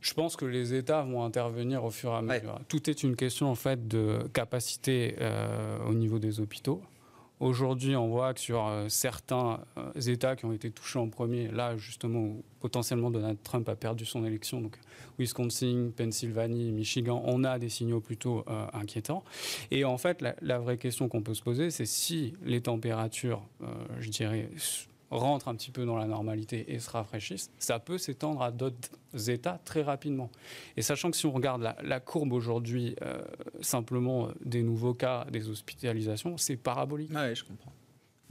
[0.01, 2.59] Je pense que les États vont intervenir au fur et à mesure.
[2.67, 6.81] Tout est une question en fait de capacité euh, au niveau des hôpitaux.
[7.39, 11.47] Aujourd'hui, on voit que sur euh, certains euh, États qui ont été touchés en premier,
[11.47, 14.77] là justement où potentiellement Donald Trump a perdu son élection, donc
[15.17, 19.23] Wisconsin, Pennsylvanie, Michigan, on a des signaux plutôt inquiétants.
[19.71, 23.41] Et en fait, la, la vraie question qu'on peut se poser, c'est si les températures,
[23.99, 24.49] je dirais,
[25.11, 28.89] rentrent un petit peu dans la normalité et se rafraîchissent, ça peut s'étendre à d'autres
[29.29, 30.29] États très rapidement.
[30.77, 33.21] Et sachant que si on regarde la, courbe aujourd'hui, euh,
[33.61, 37.11] simplement euh, des nouveaux cas, des hospitalisations, c'est parabolique.
[37.13, 37.73] Ah oui, je comprends.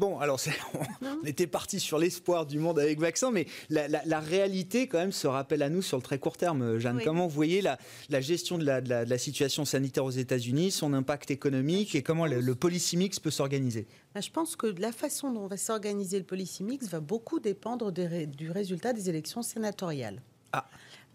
[0.00, 0.40] Bon, alors
[1.02, 5.26] on était parti sur l'espoir du monde avec vaccin, mais la, réalité quand même se
[5.26, 6.78] rappelle à nous sur le très court terme.
[6.78, 7.78] Jeanne, comment vous voyez la,
[8.22, 12.96] gestion de la, situation sanitaire aux États-Unis, son impact économique et comment le, le policy
[12.96, 13.86] mix peut s'organiser?
[14.14, 17.92] Bah, Je pense que la façon dont va s'organiser le policy mix va beaucoup dépendre
[17.92, 20.22] du résultat des élections sénatoriales.
[20.54, 20.66] Ah.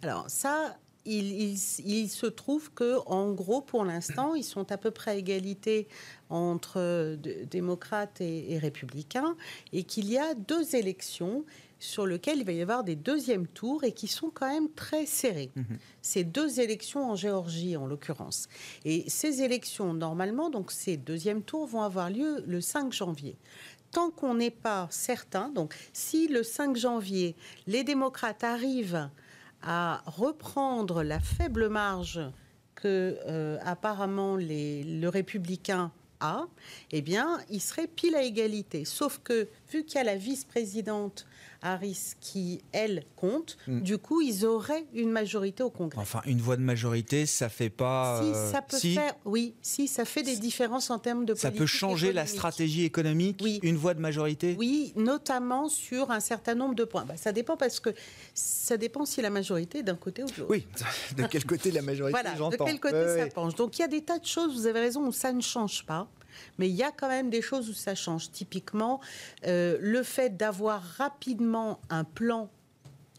[0.03, 1.57] Alors ça, il,
[2.09, 5.87] se trouve que, en gros, pour l'instant, ils sont à peu près à égalité
[6.29, 7.17] entre
[7.49, 9.35] démocrates et, républicains,
[9.73, 11.45] et qu'il y a deux élections
[11.77, 15.05] sur lesquelles il va y avoir des deuxièmes tours et qui sont quand même très
[15.05, 15.51] serrés.
[15.55, 15.77] Mhm.
[16.01, 18.47] Ces deux élections en Géorgie, en l'occurrence.
[18.85, 23.37] Et ces élections, normalement, donc ces deuxièmes tours vont avoir lieu le 5 janvier
[23.91, 27.33] tant qu'on n'est pas certain, donc si le 5 janvier,
[27.65, 29.09] les démocrates arrivent
[29.65, 32.21] à reprendre la faible marge
[32.75, 36.45] que euh, apparemment le républicain a,
[36.91, 38.85] eh bien, il serait pile à égalité.
[38.85, 41.25] Sauf que, vu qu'il y a la vice-présidente
[41.65, 43.57] Harris qui, elle, compte.
[43.67, 43.81] Hmm.
[43.81, 45.99] Du coup, ils auraient une majorité au Congrès.
[45.99, 48.21] Enfin, une voix de majorité, ça fait pas.
[48.21, 49.15] Si, euh, ça peut faire.
[49.25, 51.33] Oui, si, ça fait des différences en termes de.
[51.33, 53.39] Ça peut changer la stratégie économique.
[53.43, 53.59] Oui.
[53.63, 54.55] Une voix de majorité?
[54.59, 57.05] Oui, notamment sur un certain nombre de points.
[57.05, 57.89] Bah, ça dépend parce que
[58.35, 60.51] ça dépend si la majorité est d'un côté ou de l'autre.
[60.51, 60.67] Oui,
[61.17, 63.55] de quel côté la majorité Voilà, de quel côté ça penche.
[63.55, 64.55] Donc il y a des tas de choses.
[64.55, 66.07] Vous avez raison où ça ne change pas.
[66.57, 68.31] Mais il y a quand même des choses où ça change.
[68.31, 68.99] Typiquement,
[69.45, 72.49] euh, le fait d'avoir rapidement un plan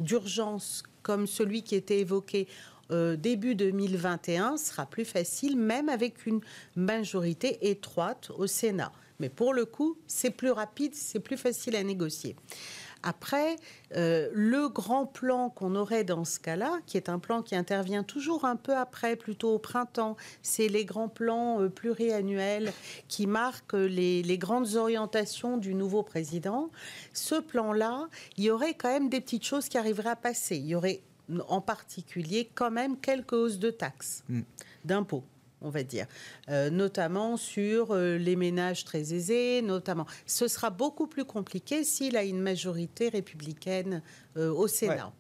[0.01, 2.49] d'urgence comme celui qui était évoqué
[2.91, 6.41] euh, début 2021 sera plus facile, même avec une
[6.77, 8.93] majorité étroite au Sénat.
[9.19, 12.37] Mais pour le coup, c'est plus rapide, c'est plus facile à négocier.
[13.09, 13.55] Après,
[13.95, 18.03] euh, le grand plan qu'on aurait dans ce cas-là, qui est un plan qui intervient
[18.03, 22.73] toujours un peu après, plutôt au printemps, c'est les grands plans euh, pluriannuels
[23.07, 26.69] qui marquent les, les, grandes orientations du nouveau président.
[27.13, 30.57] Ce plan-là, il y aurait quand même des petites choses qui arriveraient à passer.
[30.57, 31.01] Il y aurait
[31.47, 34.41] en particulier quand même quelques hausses de taxes, mm.
[34.85, 35.23] d'impôts
[35.67, 36.07] on va dire,
[36.49, 40.07] euh, notamment sur euh, les ménages très aisés, notamment.
[40.25, 44.01] Ce sera beaucoup plus compliqué s'il a une majorité républicaine
[44.37, 45.13] euh, au Sénat.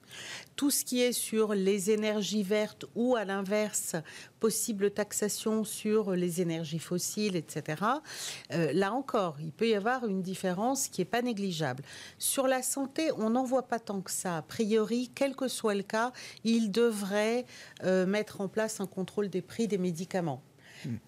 [0.56, 3.96] Tout ce qui est sur les énergies vertes ou à l'inverse,
[4.40, 7.82] possible taxation sur les énergies fossiles, etc.
[8.52, 11.82] Euh, là encore, il peut y avoir une différence qui n'est pas négligeable.
[12.18, 14.38] Sur la santé, on n'en voit pas tant que ça.
[14.38, 16.12] A priori, quel que soit le cas,
[16.44, 17.44] il devrait
[17.84, 20.42] euh, mettre en place un contrôle des prix des médicaments.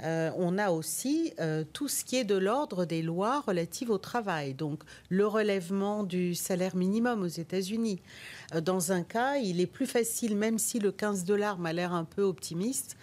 [0.03, 3.99] Euh, on a aussi euh, tout ce qui est de l'ordre des lois relatives au
[3.99, 8.01] travail, donc le relèvement du salaire minimum aux États-Unis.
[8.55, 11.93] Euh, dans un cas, il est plus facile, même si le 15 dollars m'a l'air
[11.93, 12.97] un peu optimiste,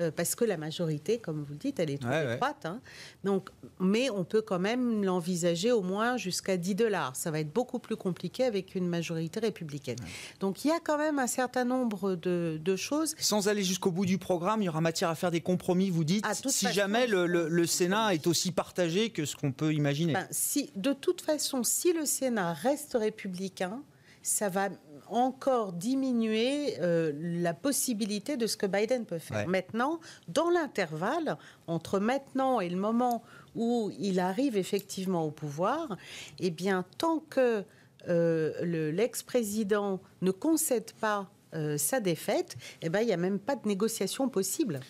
[0.00, 2.64] euh, parce que la majorité, comme vous le dites, elle est trop étroite.
[2.66, 2.80] Hein.
[3.24, 7.16] Donc, mais on peut quand même l'envisager au moins jusqu'à 10 dollars.
[7.16, 9.98] Ça va être beaucoup plus compliqué avec une majorité républicaine.
[10.40, 13.14] Donc il y a quand même un certain nombre de, choses.
[13.18, 16.04] Sans aller jusqu'au bout du programme, il y aura matière à faire des compromis, vous
[16.04, 20.12] dites, si jamais le, Sénat est aussi partagé que ce qu'on peut imaginer.
[20.12, 23.82] Ben, si, de toute façon, si le Sénat reste républicain,
[24.26, 24.70] ça va
[25.08, 29.46] encore diminuer euh, la possibilité de ce que Biden peut faire.
[29.46, 31.36] Maintenant, dans l'intervalle,
[31.68, 33.22] entre maintenant et le moment
[33.54, 35.96] où il arrive effectivement au pouvoir,
[36.40, 37.62] eh bien, tant que
[38.08, 43.54] euh, l'ex-président ne concède pas euh, sa défaite, eh ben, il n'y a même pas
[43.54, 44.80] de négociation possible.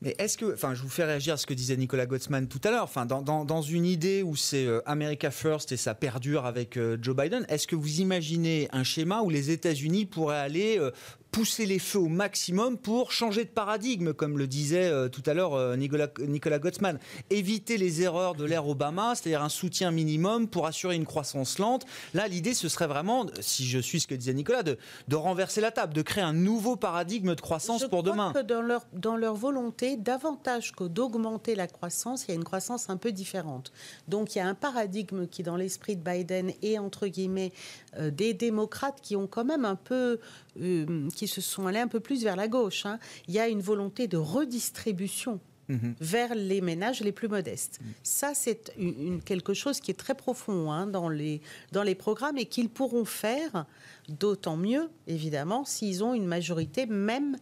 [0.00, 2.60] Mais est-ce que, enfin, je vous fais réagir à ce que disait Nicolas Gottsman tout
[2.62, 2.84] à l'heure.
[2.84, 7.16] Enfin, dans, une idée où c'est euh, America First et ça perdure avec euh, Joe
[7.16, 10.92] Biden, est-ce que vous imaginez un schéma où les États-Unis pourraient aller euh,
[11.30, 15.34] pousser les feux au maximum pour changer de paradigme, comme le disait euh, tout à
[15.34, 16.98] l'heure euh, Nicolas, Nicolas Gottsman.
[17.30, 21.84] Éviter les erreurs de l'ère Obama, c'est-à-dire un soutien minimum pour assurer une croissance lente.
[22.14, 25.60] Là, l'idée, ce serait vraiment, si je suis ce que disait Nicolas, de, de renverser
[25.60, 28.32] la table, de créer un nouveau paradigme de croissance pour demain.
[28.32, 32.44] Que dans leur, dans leur volonté, davantage que d'augmenter la croissance, il y a une
[32.44, 33.72] croissance un peu différente.
[34.08, 37.52] Donc il y a un paradigme qui, dans l'esprit de Biden, et entre guillemets
[37.96, 40.18] euh, des démocrates qui ont quand même un peu
[40.60, 42.86] euh, qui se sont allés un peu plus vers la gauche.
[42.86, 42.98] Hein.
[43.26, 45.94] Il y a une volonté de redistribution mhm.
[46.00, 47.80] vers les ménages les plus modestes.
[47.80, 47.92] Mhm.
[48.02, 51.40] Ça, c'est une, quelque chose qui est très profond hein, dans, les,
[51.72, 53.66] dans les programmes et qu'ils pourront faire
[54.08, 57.36] d'autant mieux, évidemment, s'ils ont une majorité même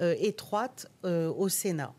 [0.00, 1.92] euh, étroite euh, au Sénat.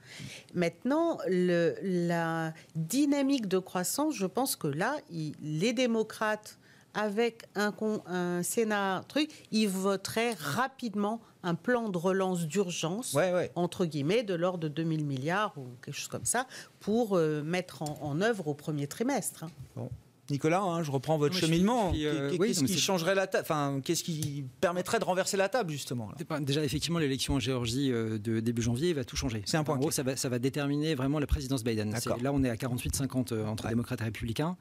[0.55, 6.57] Maintenant, le, la dynamique de croissance, je pense que là, les démocrates
[6.93, 7.73] avec un,
[8.05, 13.17] un Sénat truc, ils voteraient rapidement un plan de relance d'urgence,
[13.55, 16.47] entre guillemets, de l'ordre de 2000 milliards ou quelque chose comme ça,
[16.79, 19.45] pour euh, mettre en, œuvre au premier trimestre.
[19.77, 19.89] Hein.
[20.31, 21.93] Nicolas, hein, je reprends votre cheminement.
[21.95, 26.11] Euh, qu'est-ce qui changerait la table Enfin, qu'est-ce qui permettrait de renverser la table justement
[26.41, 29.43] Déjà, effectivement, l'élection en Géorgie euh, de début janvier va tout changer.
[29.45, 29.75] C'est un point.
[29.75, 31.95] En gros, ça va, ça va, déterminer vraiment la présidence Biden.
[32.21, 34.57] Là, on est à 48-50 euh, entre démocrates et républicains.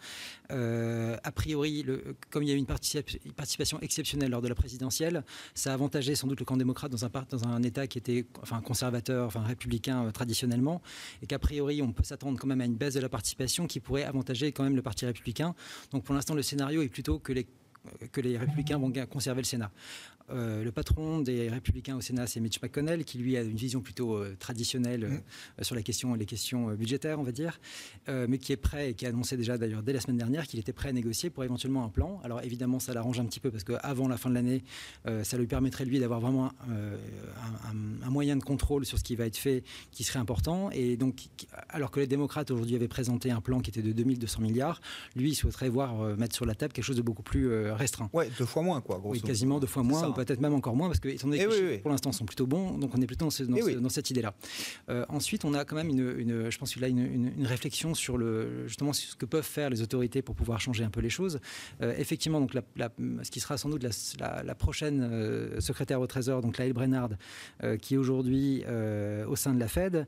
[0.50, 5.24] a priori, le, comme il y a eu une participation exceptionnelle lors de la présidentielle,
[5.54, 8.26] ça a avantagé sans doute le camp démocrate dans un, dans un État qui était
[8.42, 10.82] enfin, conservateur, enfin républicain traditionnellement,
[11.22, 13.80] et qu'a priori, on peut s'attendre quand même à une baisse de la participation qui
[13.80, 15.54] pourrait avantager quand même le Parti républicain.
[15.92, 17.46] Donc pour l'instant, le scénario est plutôt que les
[18.12, 19.70] que les républicains vont conserver le Sénat.
[20.32, 23.80] Euh, le patron des Républicains au Sénat, c'est Mitch McConnell, qui lui a une vision
[23.80, 25.12] plutôt euh, traditionnelle mm.
[25.60, 27.60] euh, sur la question, les questions budgétaires, on va dire,
[28.08, 30.58] mais qui est prêt et qui a annoncé déjà d'ailleurs dès la semaine dernière qu'il
[30.58, 32.20] était prêt à négocier pour éventuellement un plan.
[32.24, 34.62] Alors évidemment, ça l'arrange un petit peu parce qu'avant la fin de l'année,
[35.22, 36.52] ça lui permettrait lui d'avoir vraiment
[38.04, 40.70] un, moyen de contrôle sur ce qui va être fait qui serait important.
[40.70, 41.28] Et donc,
[41.68, 44.80] alors que les démocrates aujourd'hui avaient présenté un plan qui était de 2200 milliards,
[45.14, 48.10] lui, il souhaiterait voir mettre sur la table quelque chose de beaucoup plus restreint.
[48.12, 49.00] Ouais, deux fois moins, quoi.
[49.04, 51.90] oui, quasiment deux fois moins peut-être même encore moins, parce que étant donné que pour
[51.90, 54.34] l'instant sont plutôt bons, donc on est plutôt dans, cette idée-là.
[54.88, 58.66] Euh, ensuite, on a quand même une, je pense a une, une, réflexion sur le,
[58.66, 61.40] justement ce que peuvent faire les autorités pour pouvoir changer un peu les choses.
[61.82, 62.52] Euh, effectivement, donc
[63.22, 63.84] ce qui sera sans doute
[64.18, 67.10] la, prochaine euh, secrétaire au Trésor, donc Laëlle Brennard,
[67.80, 68.64] qui est aujourd'hui
[69.26, 70.06] au sein de la Fed,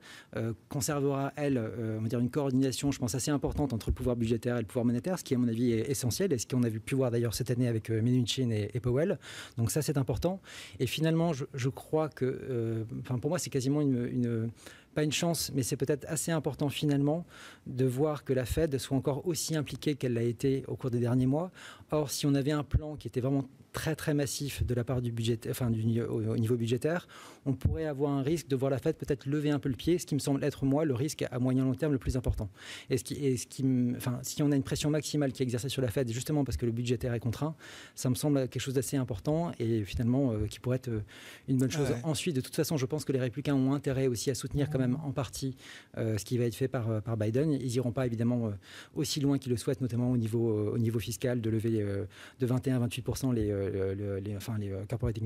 [0.69, 1.59] conservera elle,
[1.99, 4.67] on va dire une coordination, je pense assez importante entre le pouvoir budgétaire et le
[4.67, 7.11] pouvoir monétaire, ce qui à mon avis est essentiel et ce qu'on a pu voir
[7.11, 9.19] d'ailleurs cette avec Mnuchin et, et Powell.
[9.57, 10.41] Donc ça c'est important.
[10.79, 14.51] Et finalement, je, crois que, euh, enfin pour moi, c'est quasiment une,
[14.95, 17.25] pas une chance, mais c'est peut-être assez important finalement
[17.67, 21.01] de voir que la Fed soit encore aussi impliquée qu'elle l'a été au cours des
[21.01, 21.51] derniers mois.
[21.91, 25.01] Or, si on avait un plan qui était vraiment très très massif de la part
[25.01, 27.09] du budget, enfin du, au, niveau budgétaire,
[27.47, 29.99] on pourrait avoir un risque de voir la Fed peut-être lever un peu le pied,
[29.99, 32.49] ce qui me semble être moi le risque à moyen long terme le plus important.
[32.91, 33.65] Et ce qui, et ce qui,
[33.97, 36.57] enfin, si on a une pression maximale qui est exercée sur la Fed, justement parce
[36.57, 37.55] que le budgétaire est contraint,
[37.95, 41.01] ça me semble quelque chose d'assez important et finalement euh, qui pourrait être euh,
[41.49, 41.89] une bonne chose.
[42.03, 44.79] Ensuite, de toute façon, je pense que les républicains ont intérêt aussi à soutenir quand
[44.79, 45.57] même en partie
[45.99, 47.53] euh, ce qui va être fait par, par Biden.
[47.53, 48.53] Ils n'iront pas évidemment
[48.95, 51.85] aussi loin qu'ils le souhaitent, notamment au niveau, au niveau fiscal, de lever
[52.41, 53.43] de 21 à 28 les
[54.21, 55.17] les, enfin, les corporate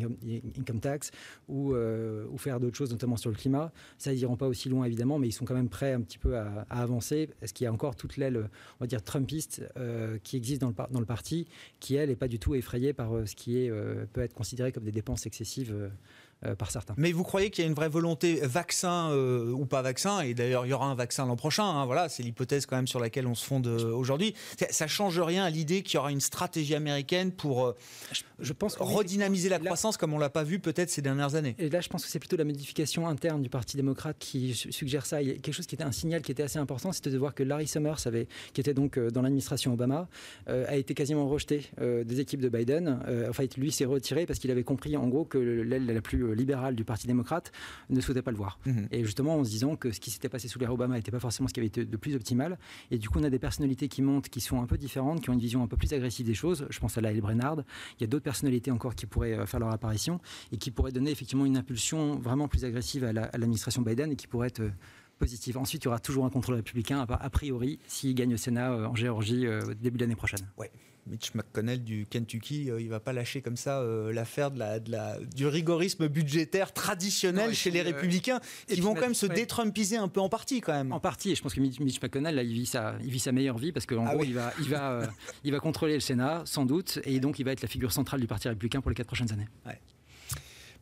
[0.59, 1.11] income, tax
[1.49, 1.75] ou,
[2.07, 3.73] euh, ou faire d'autres choses, notamment sur le climat.
[3.99, 6.19] Ça, ils n'iront pas aussi loin, évidemment, mais ils sont quand même prêts un petit
[6.19, 7.31] peu à, avancer.
[7.43, 8.49] Est-ce qu'il y a encore toute l'aile,
[8.81, 11.47] on va dire, trumpiste euh, qui existe dans le, parti,
[11.81, 13.69] qui, elle, n'est pas du tout effrayée par ce qui
[14.13, 15.89] peut être considéré comme des dépenses excessives euh,
[16.59, 16.95] par certains.
[16.99, 20.35] Mais vous croyez qu'il y a une vraie volonté vaccin euh, ou pas vaccin Et
[20.35, 21.65] d'ailleurs, il y aura un vaccin l'an prochain.
[21.65, 24.35] Hein, voilà, c'est l'hypothèse quand même sur laquelle on se fonde euh, aujourd'hui.
[24.71, 27.75] Ça change rien à l'idée qu'il y aura une stratégie américaine pour,
[28.39, 31.55] je, pense, redynamiser la croissance comme on l'a pas vu peut-être ces dernières années.
[31.59, 35.07] Et là, je pense que c'est plutôt la modification interne du Parti démocrate qui suggère
[35.07, 35.23] ça.
[35.23, 37.19] Il y a quelque chose qui était un signal qui était assez important, c'était de
[37.19, 40.09] voir que Larry Summers, avait, qui était donc dans l'administration Obama,
[40.47, 43.01] a été quasiment rejeté des équipes de Biden.
[43.29, 46.26] en fait, lui s'est retiré parce qu'il avait compris en gros que l'aile la plus
[46.35, 47.53] libéral du Parti démocrate
[47.91, 48.59] ne souhaitait pas le voir.
[48.67, 48.89] Mhm.
[48.91, 51.21] Et justement en se disant que ce qui s'était passé sous l'ère Obama n'était pas
[51.21, 52.59] forcément ce qui avait été de plus optimal.
[52.91, 55.31] Et du coup, on a des personnalités qui montent, qui sont un peu différentes, qui
[55.31, 56.67] ont une vision un peu plus agressive des choses.
[56.71, 57.59] Je pense à Laëlle Brennard.
[57.99, 60.21] Il y a d'autres personnalités encore qui pourraient euh, faire leur apparition
[60.53, 64.27] et qui pourraient donner effectivement une impulsion vraiment plus agressive à l'administration Biden et qui
[64.27, 64.71] pourrait être euh,
[65.19, 65.57] positive.
[65.59, 68.87] Ensuite, il y aura toujours un contrôle républicain, a priori, s'il gagne au Sénat euh,
[68.87, 69.47] en Géorgie
[69.81, 70.47] début l'année prochaine.
[70.59, 70.71] Ouais.
[71.07, 74.81] Mitch McConnell du Kentucky, euh, il va pas lâcher comme ça euh, l'affaire de la,
[74.81, 79.27] de la, du rigorisme budgétaire traditionnel chez les euh, républicains, qui vont quand même se
[79.27, 80.93] détrumpiser un peu en partie quand même.
[80.93, 83.33] En partie, et je pense que Mitch, McConnell, là, il, vit sa, il vit sa
[83.33, 85.03] meilleure vie parce qu'en ah gros, il, va, il, va,
[85.45, 88.21] il va contrôler le Sénat, sans doute, et donc il va être la figure centrale
[88.21, 89.49] du Parti républicain pour les quatre prochaines années.
[89.65, 89.81] Ouais.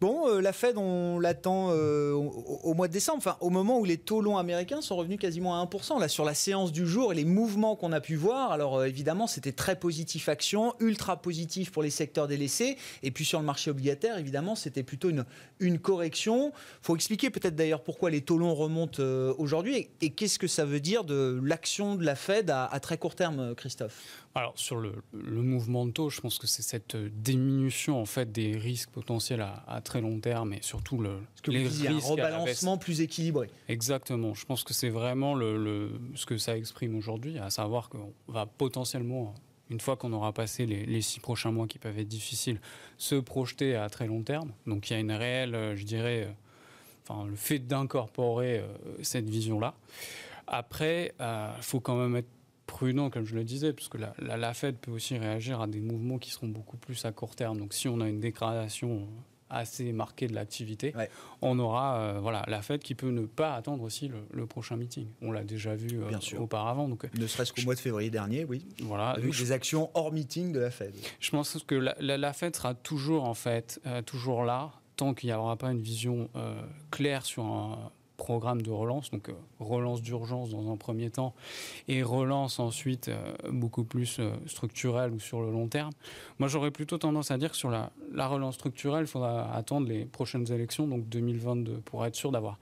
[0.00, 3.85] Bon, euh, la Fed, on l'attend euh, au, mois de décembre, enfin, au moment où
[3.85, 6.00] les taux longs américains sont revenus quasiment à 1%.
[6.00, 8.87] Là, sur la séance du jour et les mouvements qu'on a pu voir, alors euh,
[8.87, 12.76] évidemment, c'était très positif action, ultra positif pour les secteurs délaissés.
[13.02, 16.48] Et puis sur le marché obligataire, évidemment, c'était plutôt une, correction.
[16.48, 19.02] Il faut expliquer peut-être d'ailleurs pourquoi les taux longs remontent
[19.38, 23.14] aujourd'hui et, qu'est-ce que ça veut dire de l'action de la Fed à très court
[23.14, 24.24] terme, Christophe?
[24.37, 28.57] Alors sur le, mouvement de taux, je pense que c'est cette diminution en fait des
[28.57, 33.01] risques potentiels à, très long terme et surtout le que les risques un rebalancement plus
[33.01, 33.49] équilibré.
[33.68, 34.35] Exactement.
[34.35, 38.47] Je pense que c'est vraiment le, ce que ça exprime aujourd'hui, à savoir qu'on va
[38.47, 39.35] potentiellement
[39.70, 42.61] une fois qu'on aura passé les, six prochains mois qui peuvent être difficiles,
[42.99, 44.53] se projeter à très long terme.
[44.66, 46.33] Donc il y a une réelle, euh, je dirais, euh,
[47.09, 48.66] enfin le fait d'incorporer euh,
[49.03, 49.75] cette vision-là.
[50.47, 52.29] Après, il faut quand même être
[52.66, 56.18] prudent, comme je le disais, puisque la, la, Fed peut aussi réagir à des mouvements
[56.18, 57.59] qui seront beaucoup plus à court terme.
[57.59, 59.09] Donc si on a une dégradation
[59.50, 60.94] assez marquée de l'activité,
[61.42, 65.07] on aura voilà, la Fed qui peut ne pas attendre aussi le, prochain meeting.
[65.22, 66.00] On l'a déjà vu
[66.38, 66.88] auparavant.
[66.88, 68.66] Donc, ne serait-ce qu'au mois de février dernier, oui.
[68.83, 69.16] Voilà.
[69.20, 70.94] Des actions hors meeting de la Fed.
[71.20, 75.35] Je pense que la, la Fed sera toujours, en fait, toujours là tant qu'il n'y
[75.35, 80.50] aura pas une vision euh, claire sur un programme de relance, donc euh, relance d'urgence
[80.50, 81.35] dans un premier temps
[81.88, 85.92] et relance ensuite euh, beaucoup plus structurelle ou sur le long terme.
[86.38, 89.88] Moi, j'aurais plutôt tendance à dire que sur la, la relance structurelle, il faudra attendre
[89.88, 92.59] les prochaines élections, donc 2022, pour être sûr d'avoir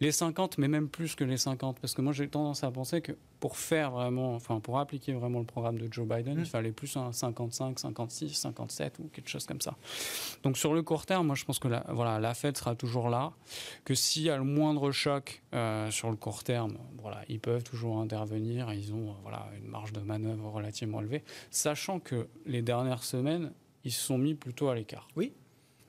[0.00, 3.02] les 50, mais même plus que les 50, parce que moi j'ai tendance à penser
[3.02, 6.46] que pour faire vraiment, enfin pour appliquer vraiment le programme de Joe Biden, il mm.
[6.46, 9.76] fallait plus un 55, 56, 57 ou quelque chose comme ça.
[10.42, 13.10] Donc sur le court terme, moi je pense que la, voilà, la Fed sera toujours
[13.10, 13.32] là,
[13.84, 17.64] que s'il y a le moindre choc euh, sur le court terme, voilà, ils peuvent
[17.64, 23.04] toujours intervenir, ils ont voilà, une marge de manœuvre relativement élevée, sachant que les dernières
[23.04, 23.52] semaines,
[23.84, 25.08] ils se sont mis plutôt à l'écart.
[25.16, 25.34] Oui.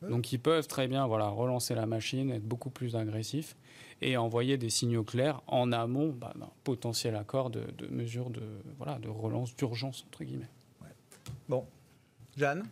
[0.02, 3.56] Donc ils peuvent très bien voilà, relancer la machine, être beaucoup plus agressifs
[4.02, 8.42] et envoyer des signaux clairs en amont bah, d'un potentiel accord de, mesures de,
[8.78, 10.50] voilà, de relance d'urgence, entre guillemets.
[11.48, 11.66] Bon.
[12.38, 12.64] Jeanne?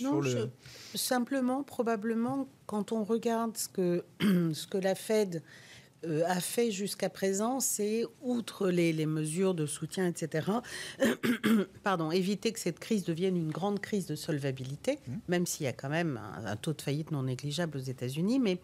[0.00, 0.20] Non,
[0.94, 5.40] simplement, probablement, quand on regarde ce que, ce que la Fed euh,
[6.04, 10.50] a fait jusqu'à présent, c'est, outre les, mesures de soutien, etc.,
[11.82, 15.12] pardon, éviter que cette crise devienne une grande crise de solvabilité, mmh.
[15.28, 18.38] même s'il y a quand même un, taux de faillite non négligeable aux États-Unis.
[18.38, 18.58] Mais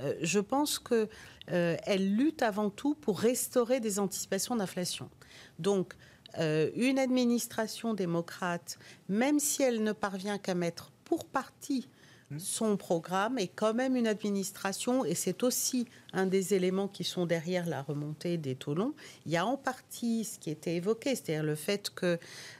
[0.00, 1.08] euh, je pense qu'elle
[1.52, 5.10] euh, lutte avant tout pour restaurer des anticipations d'inflation.
[5.58, 5.94] Donc,
[6.38, 8.78] une administration démocrate,
[9.08, 11.88] même si elle ne parvient qu'à mettre pour partie
[12.38, 17.26] son programme est quand même une administration, et c'est aussi un des éléments qui sont
[17.26, 18.94] derrière la remontée des taux longs.
[19.26, 22.18] Il y a en partie ce qui était évoqué, c'est-à-dire le fait que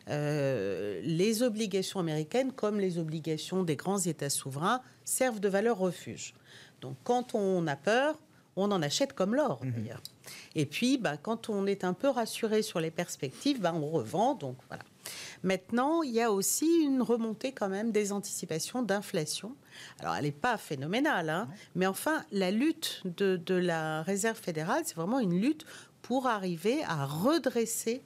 [0.08, 6.34] euh, les obligations américaines, comme les obligations des grands États souverains, servent de valeur refuge.
[6.80, 8.18] Donc quand on a peur,
[8.56, 9.72] on en achète comme l'or mhm.
[9.72, 10.02] d'ailleurs.
[10.54, 14.34] Et puis, bah, quand on est un peu rassuré sur les perspectives, bah, on revend.
[14.34, 14.82] Donc voilà.
[15.42, 19.54] Maintenant, il y a aussi une remontée quand même des anticipations d'inflation.
[20.00, 24.96] Alors, elle n'est pas phénoménale, hein, mais enfin, la lutte de, la Réserve fédérale, c'est
[24.96, 25.64] vraiment une lutte
[26.02, 28.02] pour arriver à redresser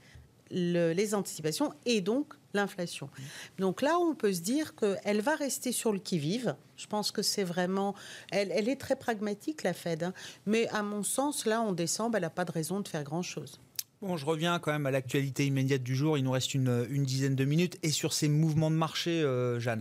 [0.51, 3.11] les anticipations et donc l'inflation.
[3.59, 6.55] Donc là, on peut se dire qu'elle va rester sur le qui-vive.
[6.77, 7.95] Je pense que c'est vraiment...
[8.31, 10.05] Elle, est très pragmatique, la Fed.
[10.05, 10.15] Hein.
[10.47, 13.61] Mais à mon sens, là, en décembre, elle n'a pas de raison de faire grand-chose.
[14.05, 16.19] Bon, je reviens quand même à l'actualité immédiate du jour.
[16.19, 17.79] Il nous reste une, dizaine de minutes.
[17.83, 19.81] Et sur ces mouvements de marché, euh, Jeanne,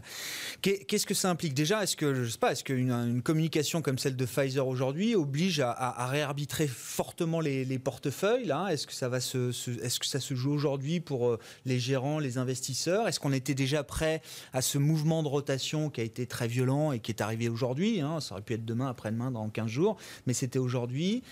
[0.61, 1.53] qu'est-ce que ça implique?
[1.53, 5.13] Déjà, est-ce que, je sais pas, est-ce qu'une une communication comme celle de Pfizer aujourd'hui
[5.15, 8.69] oblige à, réarbitrer fortement les, portefeuilles là?
[8.69, 9.49] Est-ce que ça va se,
[9.83, 13.09] est-ce que ça se joue aujourd'hui pour euh, les gérants, les investisseurs?
[13.09, 14.21] Est-ce qu'on était déjà prêt
[14.53, 17.99] à ce mouvement de rotation qui a été très violent et qui est arrivé aujourd'hui
[17.99, 18.21] hein?
[18.21, 19.97] Ça aurait pu être demain, après-demain, dans 15 jours,
[20.27, 21.23] mais c'était aujourd'hui.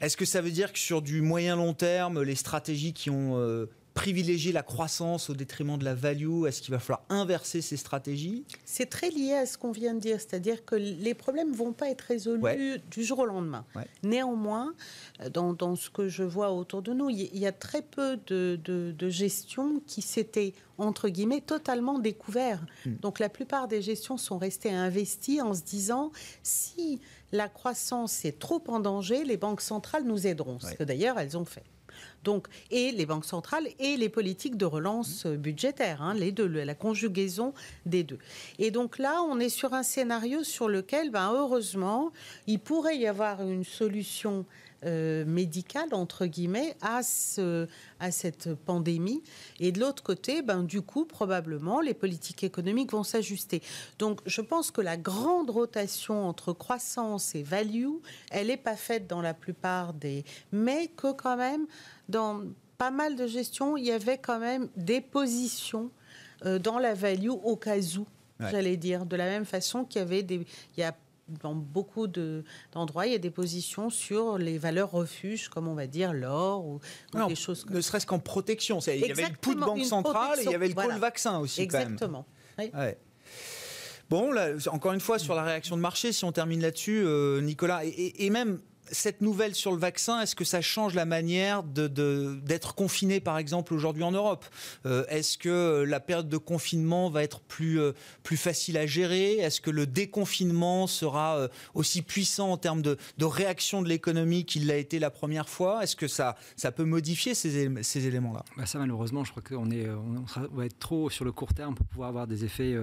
[0.00, 3.66] Est-ce que ça veut dire que sur du moyen long terme, les stratégies qui ont
[3.94, 6.46] privilégié la croissance au détriment de la value?
[6.46, 8.44] Est-ce qu'il va falloir inverser ces stratégies?
[8.64, 11.72] C'est très lié à ce qu'on vient de dire, c'est-à-dire que les problèmes ne vont
[11.72, 13.64] pas être résolus du jour au lendemain.
[14.02, 14.74] Néanmoins,
[15.22, 18.58] euh, dans, ce que je vois autour de nous, il y a très peu de,
[18.64, 22.62] de, gestions qui s'étaient, entre guillemets, totalement découvertes.
[22.84, 22.96] Hmm.
[23.00, 26.10] Donc la plupart des gestions sont restées investies en se disant,
[26.42, 27.00] si
[27.32, 31.36] la croissance est trop en danger, les banques centrales nous aideront, ce que d'ailleurs elles
[31.36, 31.64] ont fait.
[32.22, 37.52] Donc, et les banques centrales et les politiques de relance budgétaire, hein, la conjugaison
[37.86, 38.18] des deux.
[38.58, 42.12] Et donc là, on est sur un scénario sur lequel, ben, heureusement,
[42.46, 44.44] il pourrait y avoir une solution
[44.84, 47.66] euh, médicale, entre guillemets, à, ce,
[48.00, 49.22] à cette pandémie.
[49.60, 53.62] Et de l'autre côté, ben, du coup, probablement, les politiques économiques vont s'ajuster.
[53.98, 57.88] Donc, je pense que la grande rotation entre croissance et value,
[58.30, 60.24] elle n'est pas faite dans la plupart des...
[60.52, 61.66] Mais que quand même,
[62.08, 62.42] dans
[62.78, 65.90] pas mal de gestions, il y avait quand même des positions
[66.44, 68.06] euh, dans la value au cas où.
[68.40, 70.44] J'allais dire, de la même façon qu'il y avait des,
[70.76, 70.94] il y a
[71.28, 75.86] dans beaucoup d'endroits, il y a des positions sur les valeurs refuges, comme on va
[75.86, 76.80] dire l'or ou,
[77.28, 78.78] des choses comme Ne serait-ce qu'en protection.
[78.80, 80.98] Il y avait le pouls de banque centrale et il y avait le voilà.
[80.98, 81.62] vaccin aussi.
[81.62, 82.26] Exactement.
[84.10, 87.40] Bon, là, encore une fois, sur la réaction de marché, si on termine là-dessus, euh,
[87.40, 88.60] Nicolas, et, même
[88.90, 93.74] cette nouvelle sur le vaccin, est-ce que ça change la manière d'être confiné, par exemple,
[93.74, 94.44] aujourd'hui en Europe?
[94.86, 99.36] Euh, Est-ce que la période de confinement va être plus, euh, plus facile à gérer?
[99.36, 104.66] Est-ce que le déconfinement sera euh, aussi puissant en termes de, réaction de l'économie qu'il
[104.66, 105.82] l'a été la première fois?
[105.82, 108.44] Est-ce que ça, ça peut modifier ces, ces éléments-là?
[108.56, 111.74] Bah Ça, malheureusement, je crois qu'on est, on va être trop sur le court terme
[111.74, 112.74] pour pouvoir avoir des effets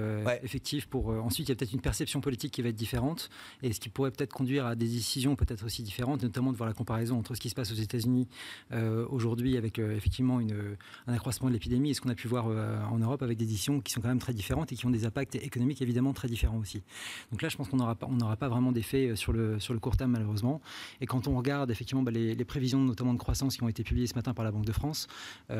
[0.44, 0.88] effectifs.
[0.88, 3.30] Pour, ensuite, il y a peut-être une perception politique qui va être différente
[3.62, 6.68] et ce qui pourrait peut-être conduire à des décisions peut-être aussi différentes notamment de voir
[6.68, 8.28] la comparaison entre ce qui se passe aux États-Unis
[8.72, 10.78] euh, aujourd'hui avec euh, effectivement une,
[11.08, 13.46] un accroissement de l'épidémie et ce qu'on a pu voir euh, en Europe avec des
[13.46, 16.28] décisions qui sont quand même très différentes et qui ont des impacts économiques évidemment très
[16.28, 16.84] différents aussi.
[17.32, 19.74] Donc là, je pense qu'on n'aura pas, on n'aura pas vraiment d'effet sur le, sur
[19.74, 20.62] le court terme malheureusement.
[21.00, 24.08] Et quand on regarde effectivement bah, les, prévisions notamment de croissance qui ont été publiées
[24.08, 25.08] ce matin par la Banque de France,
[25.50, 25.54] où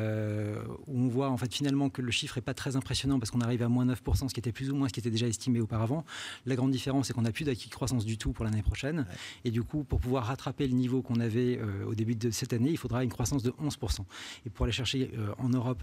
[0.88, 3.62] on voit en fait finalement que le chiffre n'est pas très impressionnant parce qu'on arrive
[3.62, 6.04] à moins 9%, ce qui était plus ou moins ce qui était déjà estimé auparavant.
[6.44, 9.06] La grande différence, c'est qu'on n'a plus d'acquis de croissance du tout pour l'année prochaine.
[9.44, 12.52] Et du coup, pour pouvoir rattraper le niveau qu'on avait euh, au début de cette
[12.52, 14.00] année, il faudra une croissance de 11%.
[14.46, 15.82] Et pour aller chercher euh, en Europe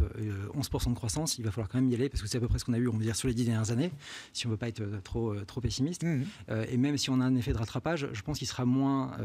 [0.55, 2.41] 11% euh, de croissance, il va falloir quand même y aller parce que c'est à
[2.41, 3.91] peu près ce qu'on a eu, on va dire, sur les dix dernières années,
[4.33, 6.03] si on ne veut pas être trop, trop pessimiste.
[6.03, 6.23] Mmh.
[6.69, 9.17] et même si on a un effet de rattrapage, je pense qu'il sera moins,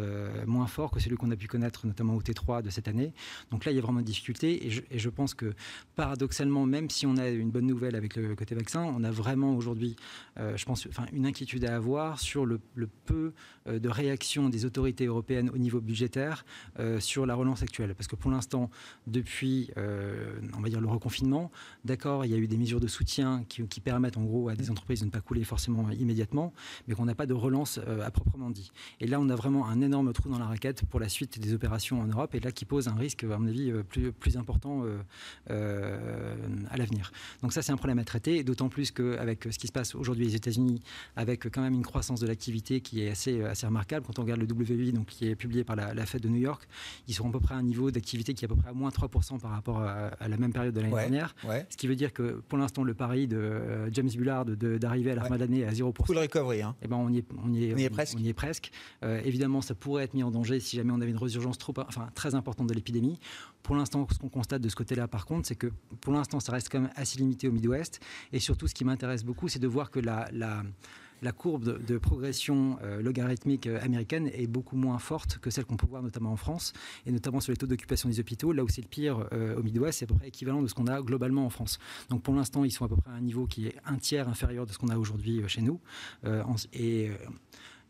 [0.46, 3.12] moins fort que celui qu'on a pu connaître, notamment au T3 de cette année.
[3.50, 4.66] Donc là, il y a vraiment des difficultés.
[4.66, 5.54] Et je, et je pense que
[5.94, 9.56] paradoxalement, même si on a une bonne nouvelle avec le côté vaccin, on a vraiment
[9.56, 9.96] aujourd'hui,
[10.36, 13.32] je pense, enfin, une inquiétude à avoir sur le, le peu
[13.66, 16.44] de réaction des autorités européennes au niveau budgétaire
[16.78, 17.94] euh, sur la relance actuelle.
[17.94, 18.70] Parce que pour l'instant,
[19.07, 21.50] depuis, euh, on va dire, le reconfinement,
[21.84, 24.70] d'accord, il y a eu des mesures de soutien qui, permettent en gros à des
[24.70, 26.55] entreprises de ne pas couler forcément immédiatement,
[26.88, 28.70] mais qu'on n'a pas de relance euh, à proprement dit.
[29.00, 31.52] Et là, on a vraiment un énorme trou dans la raquette pour la suite des
[31.52, 34.84] opérations en Europe, et là qui pose un risque, à mon avis, plus, plus important
[35.46, 37.12] à l'avenir.
[37.42, 40.26] Donc ça, c'est un problème à traiter, d'autant plus qu'avec ce qui se passe aujourd'hui
[40.26, 40.80] aux États-Unis,
[41.16, 44.40] avec quand même une croissance de l'activité qui est assez, assez remarquable, quand on regarde
[44.40, 46.66] le WI, donc qui est publié par la, fête de New York,
[47.09, 48.72] ils seront à peu près à un niveau d'activité qui est à peu près à
[48.72, 51.34] moins 3% par rapport à, la même période de l'année dernière.
[51.68, 55.14] Ce qui veut dire que pour l'instant, le pari de euh, James Bullard d'arriver à
[55.16, 56.07] la fin de l'année à 0%.
[56.07, 56.62] Full recovery.
[56.62, 56.74] Hein.
[56.82, 58.16] Eh ben on, y est, on, y est, presque.
[58.18, 58.70] On y est presque.
[59.03, 61.74] Euh, évidemment, ça pourrait être mis en danger si jamais on avait une résurgence trop,
[61.76, 63.18] enfin, très importante de l'épidémie.
[63.62, 65.68] Pour l'instant, ce qu'on constate de ce côté-là, par contre, c'est que
[66.01, 68.01] pour l'instant, ça reste quand même assez limité au Midwest.
[68.32, 70.62] Et surtout, ce qui m'intéresse beaucoup, c'est de voir que la, la
[71.24, 75.78] la courbe de, progression euh, logarithmique euh, américaine est beaucoup moins forte que celle qu'on
[75.78, 76.74] peut voir notamment en France,
[77.06, 78.52] et notamment sur les taux d'occupation des hôpitaux.
[78.52, 80.74] Là où c'est le pire euh, au Midwest, c'est à peu près équivalent de ce
[80.74, 81.78] qu'on a globalement en France.
[82.10, 84.28] Donc pour l'instant, ils sont à peu près à un niveau qui est un tiers
[84.28, 85.80] inférieur de ce qu'on a aujourd'hui chez nous.
[86.74, 87.10] et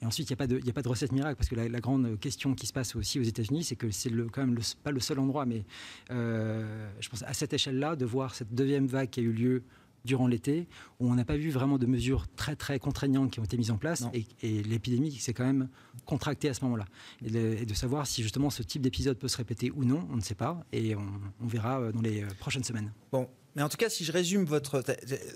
[0.03, 2.73] ensuite, il n'y a, pas de, recette miracle, parce que la, grande question qui se
[2.73, 5.65] passe aussi aux États-Unis, c'est que c'est quand même pas le seul endroit, mais
[6.11, 9.63] je pense à cette échelle-là, de voir cette deuxième vague qui a eu lieu
[10.05, 10.69] durant l'été,
[11.01, 13.71] où on n'a pas vu vraiment de mesures très très contraignantes qui ont été mises
[13.71, 15.69] en place, et, l'épidémie s'est quand même
[16.05, 16.85] contractée à ce moment-là.
[17.25, 20.21] Et, de savoir si justement ce type d'épisode peut se répéter ou non, on ne
[20.21, 22.93] sait pas, et on, verra euh, dans les euh, prochaines semaines.
[23.13, 24.83] Bon, mais en tout cas, si je résume votre...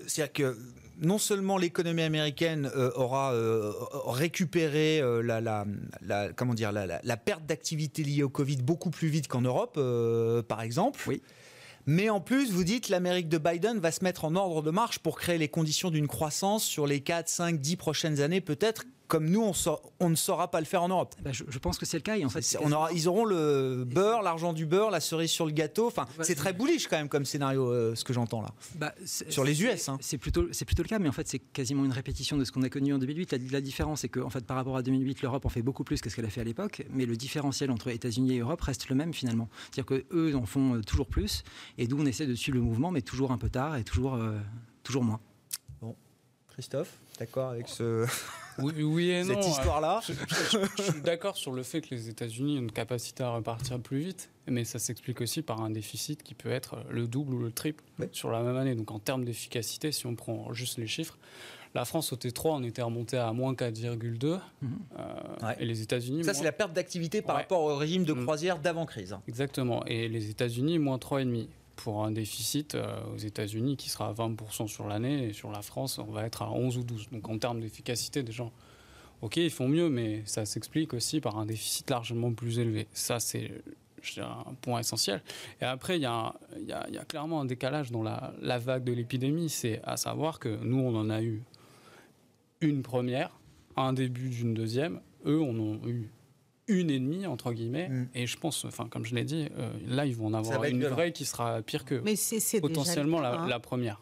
[0.07, 0.57] C'est-à-dire que
[0.99, 3.33] non seulement l'économie américaine euh, aura
[4.11, 9.29] récupéré la, la, comment dire, la, la perte d'activité liée au Covid beaucoup plus vite
[9.29, 9.79] qu'en Europe,
[10.47, 10.99] par exemple.
[11.07, 11.21] Oui.
[11.91, 14.99] Mais en plus, vous dites l'Amérique de Biden va se mettre en ordre de marche
[14.99, 19.27] pour créer les conditions d'une croissance sur les 4, 5, 10 prochaines années peut-être comme
[19.27, 19.51] nous,
[19.99, 21.15] on, ne saura pas le faire en Europe.
[21.21, 22.15] Bah, je, pense que c'est le cas.
[22.23, 25.51] en fait, on aura, ils auront le beurre, l'argent du beurre, la cerise sur le
[25.51, 25.87] gâteau.
[25.87, 28.53] Enfin, c'est très bullish quand même comme scénario, euh, ce que j'entends là.
[28.75, 29.89] Bah, sur les US.
[29.89, 29.97] Hein.
[29.99, 32.61] C'est plutôt, plutôt le cas, mais en fait, c'est quasiment une répétition de ce qu'on
[32.61, 33.51] a connu en 2008.
[33.51, 36.01] La, différence, c'est que en fait, par rapport à 2008, l'Europe en fait beaucoup plus
[36.01, 38.89] que ce qu'elle a fait à l'époque, mais le différentiel entre États-Unis et Europe reste
[38.89, 39.49] le même finalement.
[39.71, 41.43] C'est-à-dire qu'eux en font euh, toujours plus,
[41.79, 44.13] et d'où on essaie de suivre le mouvement, mais toujours un peu tard et toujours,
[44.13, 44.37] euh,
[44.83, 45.19] toujours moins.
[45.81, 45.95] Bon,
[46.49, 48.05] Christophe, d'accord avec ce.
[48.57, 50.01] Oui, et Cette histoire-là.
[50.05, 50.13] Je,
[50.83, 54.29] suis d'accord sur le fait que les États-Unis ont une capacité à repartir plus vite,
[54.47, 57.83] mais ça s'explique aussi par un déficit qui peut être le double ou le triple
[58.11, 58.75] sur la même année.
[58.75, 61.17] Donc en termes d'efficacité, si on prend juste les chiffres,
[61.75, 64.39] la France au T3, on était remonté à moins 4,2.
[64.61, 64.79] Mhm.
[64.97, 66.23] Euh, et les États-Unis.
[66.23, 68.23] Ça, c'est la perte d'activité par rapport au régime de mm.
[68.23, 69.15] croisière d'avant crise.
[69.27, 69.85] Exactement.
[69.85, 71.47] Et les États-Unis, moins 3,5
[71.79, 75.61] pour un déficit euh, aux États-Unis qui sera à 20% sur l'année et sur la
[75.61, 77.07] France, on va être à 11 ou 12.
[77.13, 78.51] Donc en termes d'efficacité, des gens,
[79.21, 82.87] ok, ils font mieux, mais ça s'explique aussi par un déficit largement plus élevé.
[82.91, 83.51] Ça, c'est
[84.17, 85.21] un point essentiel.
[85.61, 86.33] Et après, il y, a,
[87.07, 90.93] clairement un décalage dans la, la vague de l'épidémie, c'est à savoir que nous, on
[90.95, 91.41] en a eu
[92.59, 93.31] une première,
[93.77, 96.09] un début d'une deuxième, eux, on en a eu
[96.69, 98.07] une ennemie entre guillemets mm.
[98.15, 100.85] et je pense enfin comme je l'ai dit euh, là ils vont en avoir une
[100.85, 103.99] vraie qui sera pire que mais c'est potentiellement la, première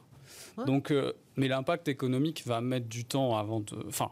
[0.66, 4.12] donc euh, mais l'impact économique va mettre du temps avant de enfin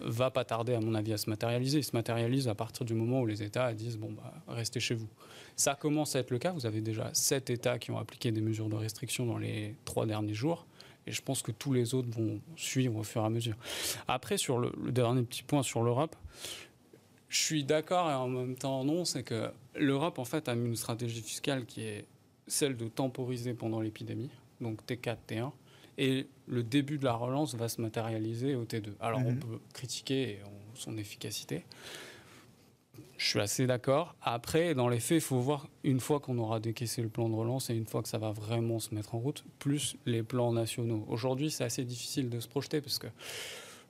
[0.00, 1.78] va pas tarder, à mon avis, à se matérialiser.
[1.78, 4.94] Il se matérialise à partir du moment où les États disent bon, bah, restez chez
[4.94, 5.08] vous.
[5.56, 6.52] Ça commence à être le cas.
[6.52, 10.06] Vous avez déjà sept États qui ont appliqué des mesures de restriction dans les trois
[10.06, 10.66] derniers jours.
[11.06, 13.56] Et je pense que tous les autres vont suivre au fur et à mesure.
[14.08, 16.16] Après, sur le, dernier petit point sur l'Europe,
[17.34, 20.76] je suis d'accord et en même temps non, c'est que l'Europe, en fait, a une
[20.76, 22.04] stratégie fiscale qui est
[22.46, 24.30] celle de temporiser pendant l'épidémie,
[24.60, 25.50] donc T4, T1,
[25.98, 28.92] et le début de la relance va se matérialiser au T2.
[29.00, 29.40] Alors on mhm.
[29.40, 30.38] peut critiquer
[30.74, 31.64] son efficacité.
[33.16, 34.14] Je suis assez d'accord.
[34.22, 37.34] Après, dans les faits, il faut voir, une fois qu'on aura décaissé le plan de
[37.34, 40.52] relance et une fois que ça va vraiment se mettre en route, plus les plans
[40.52, 41.04] nationaux.
[41.08, 43.08] Aujourd'hui, c'est assez difficile de se projeter parce que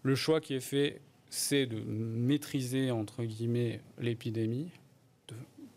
[0.02, 1.00] le choix qui est fait,
[1.34, 4.70] c'est de maîtriser, entre guillemets, l'épidémie,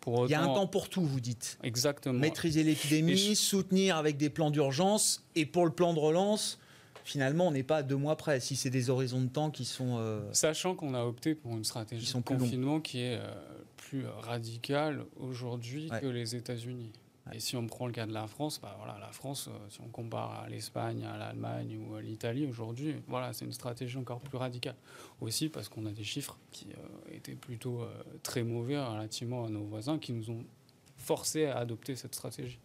[0.06, 1.58] il y a un temps pour tout, vous dites.
[1.64, 2.18] Exactement.
[2.18, 6.60] Maîtriser l'épidémie, soutenir avec des plans d'urgence, et pour le plan de relance,
[7.04, 9.66] finalement, on n'est pas à deux mois près, si c'est des horizons de temps qui
[9.66, 9.98] sont...
[9.98, 13.34] Euh, Sachant qu'on a opté pour une stratégie de confinement qui est euh,
[13.76, 16.92] plus radicale aujourd'hui que les États-Unis.
[17.34, 19.80] Et si on prend le cas de la France, bah voilà, la France, euh, si
[19.82, 24.20] on compare à l'Espagne, à l'Allemagne ou à l'Italie aujourd'hui, voilà, c'est une stratégie encore
[24.20, 24.76] plus radicale.
[25.22, 27.88] Aussi parce qu'on a des chiffres qui euh, étaient plutôt euh,
[28.24, 30.44] très mauvais relativement à nos voisins qui nous ont
[30.98, 32.60] forcés à adopter cette stratégie.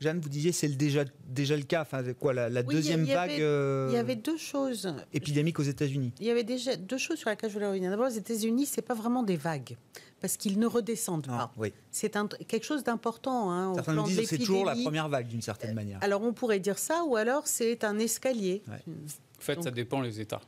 [0.00, 1.82] Jeanne, vous disiez c'est déjà, déjà le cas.
[1.82, 3.32] Enfin, quoi, la, deuxième vague.
[3.32, 4.94] il y avait deux choses.
[5.12, 6.12] Épidémique aux États-Unis.
[6.20, 7.90] Il y avait déjà deux choses sur lesquelles je voulais revenir.
[7.90, 9.76] D'abord, les États-Unis, c'est pas vraiment des vagues
[10.20, 11.52] parce qu'ils ne redescendent pas.
[11.90, 12.12] C'est
[12.46, 13.50] quelque chose d'important.
[13.50, 15.98] Hein, Certains nous disent que c'est toujours la première vague d'une certaine manière.
[16.02, 18.62] Alors on pourrait dire ça, ou alors c'est un escalier.
[18.68, 20.40] En fait, ça dépend les États.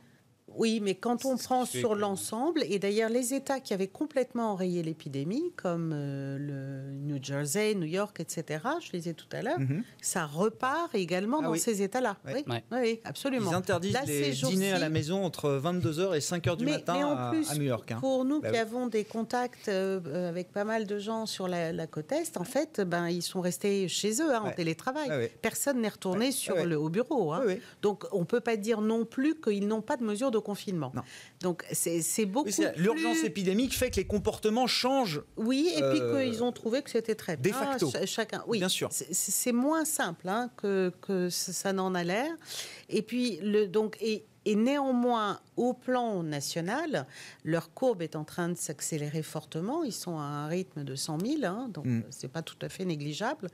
[0.57, 4.83] Oui, mais quand on prend sur l'ensemble, et d'ailleurs les États qui avaient complètement enrayé
[4.83, 9.59] l'épidémie, comme euh, le New Jersey, New York, etc., je les ai tout à l'heure,
[9.59, 9.83] mhm.
[10.01, 12.17] ça repart également ah dans ces États-là.
[12.25, 12.45] Oui.
[12.71, 13.51] Oui, absolument.
[13.51, 17.63] Ils interdisent les dîners à la maison entre 22h et 5h du matin à, New
[17.63, 17.91] York.
[17.91, 17.99] Hein.
[17.99, 21.87] Pour nous bah qui avons des contacts euh, avec pas mal de gens sur la,
[21.87, 25.29] côte Est, en fait, ben, ils sont restés chez eux hein, en télétravail.
[25.41, 27.33] Personne n'est retourné sur le, au bureau.
[27.33, 27.43] Hein.
[27.81, 30.91] Donc on ne peut pas dire non plus qu'ils n'ont pas de mesures de confinement.
[31.41, 32.49] Donc c'est beaucoup.
[32.75, 35.21] L'urgence épidémique fait que les comportements changent.
[35.37, 37.51] Oui, et puis euh, qu'ils ont trouvé que c'était très bien.
[37.51, 37.91] De facto.
[38.05, 38.43] chacun.
[38.47, 38.89] Oui, bien sûr.
[38.91, 42.31] C'est moins simple hein, que, que ça n'en a l'air.
[42.89, 47.05] Et puis le donc et, et néanmoins, au plan national,
[47.43, 49.83] leur courbe est en train de s'accélérer fortement.
[49.83, 52.03] Ils sont à un rythme de 100 000, hein, donc mm.
[52.09, 53.49] c'est pas tout à fait négligeable.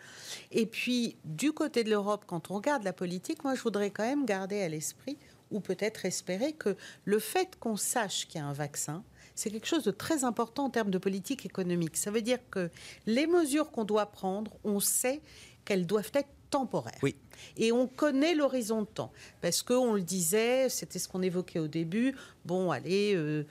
[0.51, 4.05] Et puis, du côté de l'Europe, quand on regarde la politique, moi, je voudrais quand
[4.05, 5.17] même garder à l'esprit
[5.51, 6.75] ou peut-être espérer que
[7.05, 9.03] le fait qu'on sache qu'il y a un vaccin,
[9.35, 11.95] c'est quelque chose de très important en termes de politique économique.
[11.97, 12.69] Ça veut dire que
[13.05, 15.21] les mesures qu'on doit prendre, on sait
[15.63, 16.97] qu'elles doivent être temporaires.
[17.03, 17.15] Oui.
[17.55, 19.11] Et on connaît l'horizon de temps.
[19.41, 23.45] Parce qu'on le disait, c'était ce qu'on évoquait au début, bon, allez, euh,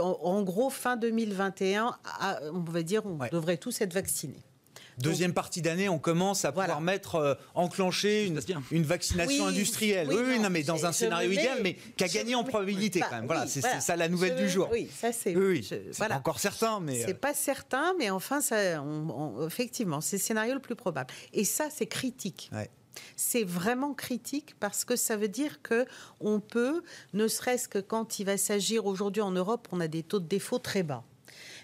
[0.00, 1.96] en, gros, fin 2021,
[2.52, 4.42] on va dire, on devrait tous être vaccinés.
[4.98, 8.40] Deuxième partie d'année, on commence à pouvoir mettre, euh, enclencher une,
[8.70, 10.08] une vaccination industrielle.
[10.08, 13.16] Oui, oui, non, mais dans un scénario idéal, mais qui a gagné en probabilité quand
[13.16, 13.26] même.
[13.26, 14.68] Voilà, c'est ça la nouvelle du jour.
[14.70, 15.36] Oui, ça c'est.
[15.36, 17.02] Oui, c'est encore certain, mais.
[17.02, 18.82] C'est euh, pas certain, mais enfin, ça,
[19.46, 21.12] effectivement, c'est le scénario le plus probable.
[21.32, 22.50] Et ça, c'est critique.
[23.16, 25.86] c'est vraiment critique parce que ça veut dire que
[26.20, 26.82] on peut,
[27.14, 30.26] ne serait-ce que quand il va s'agir aujourd'hui en Europe, on a des taux de
[30.26, 31.04] défaut très bas.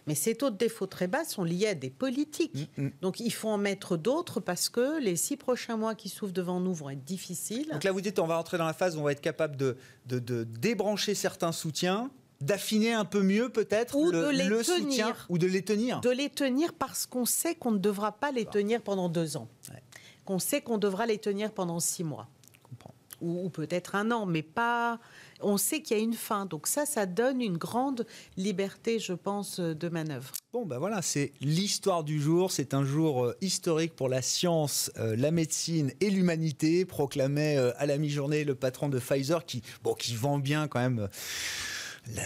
[0.07, 2.69] Mais ces taux de défaut très bas sont liés à des politiques.
[2.77, 2.93] Mm, mm.
[3.03, 6.61] Donc il faut en mettre d'autres parce que les six prochains mois qui s'ouvrent devant
[6.61, 7.69] nous vont être difficiles.
[7.73, 9.57] Donc là, vous dites, on va entrer dans la phase où on va être capable
[9.57, 9.77] de,
[10.07, 15.63] de, débrancher certains soutiens d'affiner un peu mieux peut-être le, le soutien ou de les
[15.63, 19.37] tenir De les tenir parce qu'on sait qu'on ne devra pas les tenir pendant deux
[19.37, 19.49] ans.
[20.25, 22.29] Qu'on sait qu'on devra les tenir pendant six mois.
[23.21, 24.99] Ou peut-être un an, mais pas
[25.41, 26.47] on sait qu'il y a une fin.
[26.47, 28.07] Donc ça, ça donne une grande
[28.37, 30.33] liberté, je pense, de manœuvre.
[30.53, 32.51] Bon, ben voilà, c'est l'histoire du jour.
[32.51, 37.73] C'est un jour euh, historique pour la science, euh, la médecine et l'humanité, proclamait euh,
[37.77, 41.09] à la mi-journée le patron de Pfizer, qui, bon, qui vend bien quand même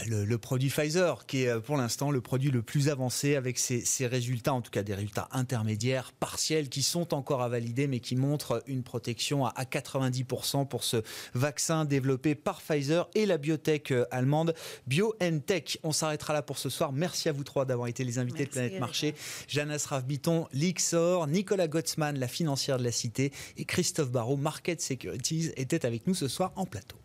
[0.07, 4.07] le, produit Pfizer, qui est euh, pour l'instant le produit le plus avancé avec ses,
[4.07, 8.17] résultats, en tout cas des résultats intermédiaires, partiels, qui sont encore à valider, mais qui
[8.17, 10.99] montrent une protection à, 90% pour ce
[11.35, 14.55] vaccin développé par Pfizer et la biotech euh, allemande
[14.87, 15.79] BioNTech.
[15.83, 16.93] On s'arrêtera là pour ce soir.
[16.93, 19.15] Merci à vous trois d'avoir été les invités de Planète Marché.
[19.49, 25.51] Jeanne Asraf-Biton, Lixor, Nicolas Gottsman, la financière de la Cité, et Christophe Barrault, Market Securities,
[25.57, 27.02] étaient avec nous ce soir en plateau.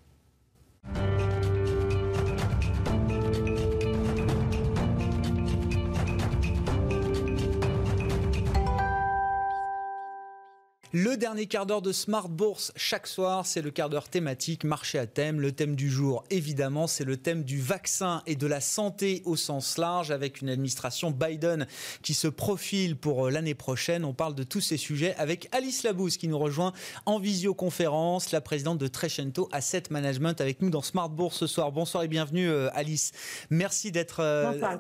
[11.00, 14.98] Le dernier quart d'heure de Smart Bourse chaque soir, c'est le quart d'heure thématique, marché
[14.98, 15.40] à thème.
[15.40, 19.36] Le thème du jour, évidemment, c'est le thème du vaccin et de la santé au
[19.36, 21.68] sens large, avec une administration Biden
[22.02, 24.06] qui se profile pour euh, l'année prochaine.
[24.06, 26.74] On parle de tous ces sujets avec Alice Labousse qui nous rejoint
[27.06, 31.72] en visioconférence, la présidente de Trecento Asset Management avec nous dans Smart Bourse ce soir.
[31.72, 33.12] Bonsoir et bienvenue euh, Alice.
[33.52, 34.24] Merci d'être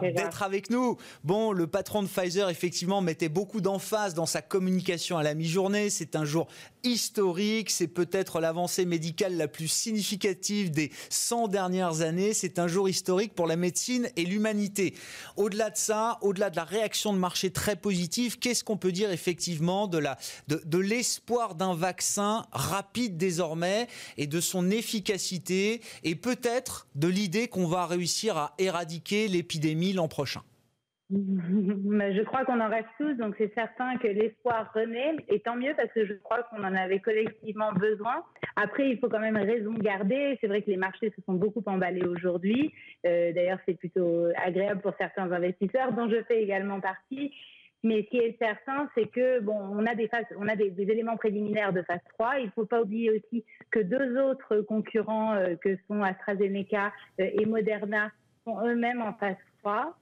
[0.01, 0.97] d'être avec nous.
[1.23, 5.91] Bon, le patron de Pfizer effectivement mettait beaucoup d'emphase dans sa communication à la mi-journée.
[5.91, 6.47] C'est un jour
[6.83, 12.33] historique, c'est peut-être l'avancée médicale la plus significative des 100 dernières années.
[12.33, 14.93] C'est un jour historique pour la médecine et l'humanité.
[15.35, 19.11] Au-delà de ça, au-delà de la réaction de marché très positive, qu'est-ce qu'on peut dire
[19.11, 20.01] effectivement de,
[20.47, 23.87] de l'espoir d'un vaccin rapide désormais
[24.17, 30.07] et de son efficacité et peut-être de l'idée qu'on va réussir à éradiquer l'épidémie l'an
[30.07, 30.43] prochain?
[31.09, 35.73] Je crois qu'on en reste tous, donc c'est certain que l'espoir renaît, et tant mieux
[35.77, 38.23] parce que je crois qu'on en avait collectivement besoin.
[38.57, 40.37] Après, il faut quand même raison garder.
[40.41, 42.73] C'est vrai que les marchés se sont beaucoup emballés aujourd'hui.
[43.05, 47.33] Euh, d'ailleurs, c'est plutôt agréable pour certains investisseurs, dont je fais également partie.
[47.83, 50.73] Mais ce qui est certain, c'est que bon, on a des phases, on a des,
[50.77, 52.39] éléments préliminaires de phase 3.
[52.39, 56.91] Il ne faut pas oublier aussi que deux autres concurrents, euh, que sont AstraZeneca
[57.21, 58.11] euh, et Moderna,
[58.43, 59.95] sont eux-mêmes en phase 3.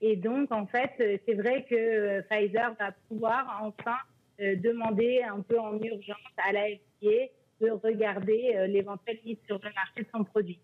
[0.00, 3.96] Et donc, en fait, euh, c'est vrai que euh, Pfizer va pouvoir enfin
[4.40, 7.28] euh, demander un peu en urgence à la FDA
[7.60, 10.58] de regarder l'éventuelle mise sur le marché de son produit.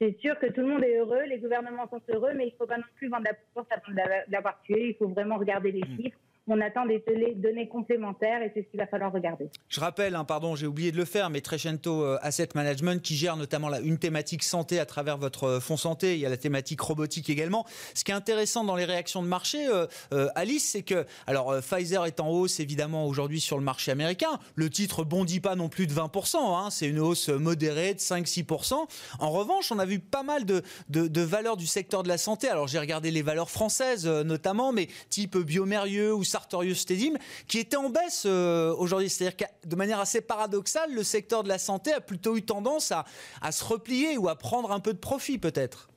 [0.00, 2.56] C'est sûr que tout le monde est heureux, les gouvernements sont heureux, mais il ne
[2.56, 4.88] faut pas non plus vendre la course avant de l'avoir tué.
[4.88, 5.96] Il faut vraiment regarder les mmh.
[5.96, 7.02] chiffres on attend des
[7.36, 9.48] données complémentaires et c'est ce qu'il va falloir regarder.
[9.68, 13.16] Je rappelle, hein, pardon, j'ai oublié de le faire, mais Trecento euh, Asset Management qui
[13.16, 16.36] gère notamment une thématique santé à travers votre euh, fonds santé, il y a la
[16.36, 17.64] thématique robotique également.
[17.94, 22.04] Ce qui est intéressant dans les réactions de marché, euh, Alice, c'est que, alors Pfizer
[22.04, 25.86] est en hausse évidemment aujourd'hui sur le marché américain, le titre bondit pas non plus
[25.86, 28.74] de 20%, hein, c'est une hausse modérée de 5-6%.
[29.18, 32.48] En revanche, on a vu pas mal de, de valeurs du secteur de la santé,
[32.48, 37.14] alors j'ai regardé les valeurs françaises notamment, mais type Biomérieux ou Sartorius Stedim,
[37.46, 39.08] qui était en baisse euh, aujourd'hui.
[39.08, 42.90] C'est-à-dire que de manière assez paradoxale, le secteur de la santé a plutôt eu tendance
[42.90, 43.04] à,
[43.40, 45.88] à se replier ou à prendre un peu de profit peut-être.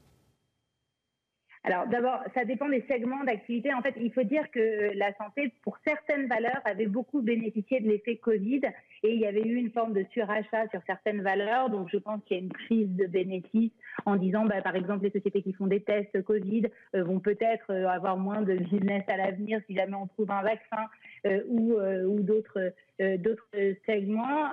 [1.68, 3.74] Alors d'abord, ça dépend des segments d'activité.
[3.74, 7.90] En fait, il faut dire que la santé, pour certaines valeurs, avait beaucoup bénéficié de
[7.90, 8.62] l'effet Covid
[9.04, 11.70] et il y avait eu une forme de surachat sur certaines valeurs.
[11.70, 13.74] Donc je pense qu'il y a une prise de bénéfices
[14.06, 17.70] en disant, bah, par exemple, les sociétés qui font des tests Covid euh, vont peut-être
[17.70, 21.17] euh, avoir moins de business à l'avenir si jamais on trouve un vaccin euh,
[21.48, 23.48] ou, ou d'autres d'autres
[23.86, 24.50] segments.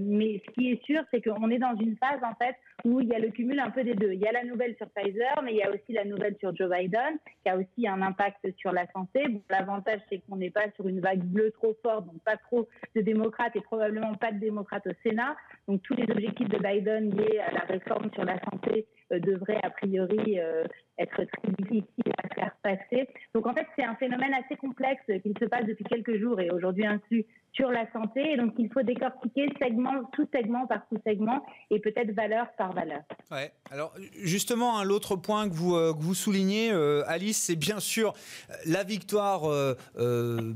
[0.00, 3.08] mais ce qui est sûr, c'est qu'on est dans une phase en fait où il
[3.08, 4.12] y a le cumul un peu des deux.
[4.12, 6.54] Il y a la nouvelle sur Pfizer, mais il y a aussi la nouvelle sur
[6.54, 9.22] Joe Biden, qui a aussi un impact sur la santé.
[9.50, 13.00] L'avantage, c'est qu'on n'est pas sur une vague bleue trop forte, donc pas trop de
[13.00, 15.36] démocrates et probablement pas de démocrates au Sénat.
[15.68, 19.60] Donc tous les objectifs de Biden liés à la réforme sur la santé euh, devraient
[19.62, 20.64] a priori euh,
[20.98, 23.08] être très difficiles à faire passer.
[23.34, 26.50] Donc en fait, c'est un phénomène assez complexe qui se passe depuis quelques jours et
[26.50, 28.32] aujourd'hui inclus sur la santé.
[28.32, 32.72] Et donc, il faut décortiquer segment, tout segment par tout segment et peut-être valeur par
[32.72, 33.02] valeur.
[33.30, 33.52] Ouais.
[33.70, 38.14] Alors, justement, l'autre point que vous, euh, que vous soulignez, euh, Alice, c'est bien sûr
[38.50, 39.42] euh, la victoire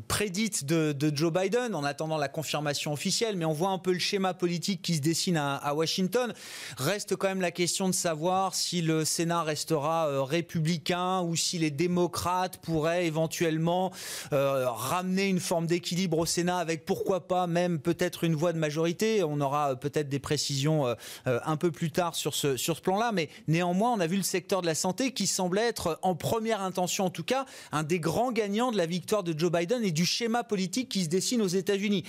[0.08, 3.36] prédite de, Joe Biden en attendant la confirmation officielle.
[3.36, 6.32] Mais on voit un peu le schéma politique qui se dessine à Washington.
[6.78, 11.70] Reste quand même la question de savoir si le Sénat restera républicain ou si les
[11.70, 13.92] démocrates pourraient éventuellement
[14.30, 19.22] ramener une forme d'équilibre au Sénat avec pourquoi pas même peut-être une voie de majorité.
[19.22, 20.94] On aura euh, peut-être des précisions euh,
[21.26, 24.16] euh, un peu plus tard sur ce, sur ce plan-là, mais néanmoins, on a vu
[24.16, 27.82] le secteur de la santé qui semblait être, en première intention en tout cas, un
[27.82, 31.08] des grands gagnants de la victoire de Joe Biden et du schéma politique qui se
[31.08, 32.04] dessine aux États-Unis.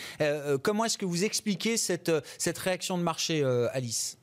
[0.63, 4.17] comment est-ce que vous expliquez cette, cette réaction de marché, Alice?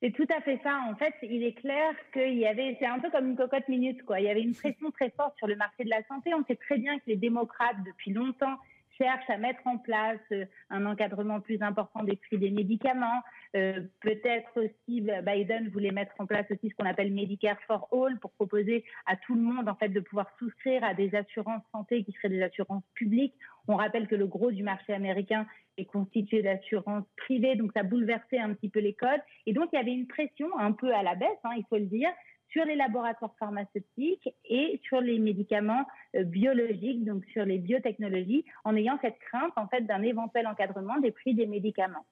[0.00, 0.78] C'est tout à fait ça.
[0.88, 4.04] En fait, il est clair qu'il y avait, c'est un peu comme une cocotte minute,
[4.04, 4.20] quoi.
[4.20, 6.32] Il y avait une pression très forte sur le marché de la santé.
[6.34, 8.56] On sait très bien que les démocrates, depuis longtemps,
[8.98, 13.22] cherche à mettre en place euh, un encadrement plus important des prix des médicaments.
[13.56, 17.88] Euh, peut-être aussi, bah, Biden voulait mettre en place aussi ce qu'on appelle Medicare for
[17.92, 21.62] All pour proposer à tout le monde en fait de pouvoir souscrire à des assurances
[21.72, 23.34] santé qui seraient des assurances publiques.
[23.68, 25.46] On rappelle que le gros du marché américain
[25.76, 29.20] est constitué d'assurances privées, donc ça bouleversait un petit peu les codes.
[29.46, 31.76] Et donc il y avait une pression un peu à la baisse, hein, il faut
[31.76, 32.10] le dire,
[32.50, 35.84] sur les laboratoires pharmaceutiques et sur les médicaments
[36.16, 40.98] euh, biologiques, donc sur les biotechnologies, en ayant cette crainte en fait d'un éventuel encadrement
[40.98, 42.06] des prix des médicaments.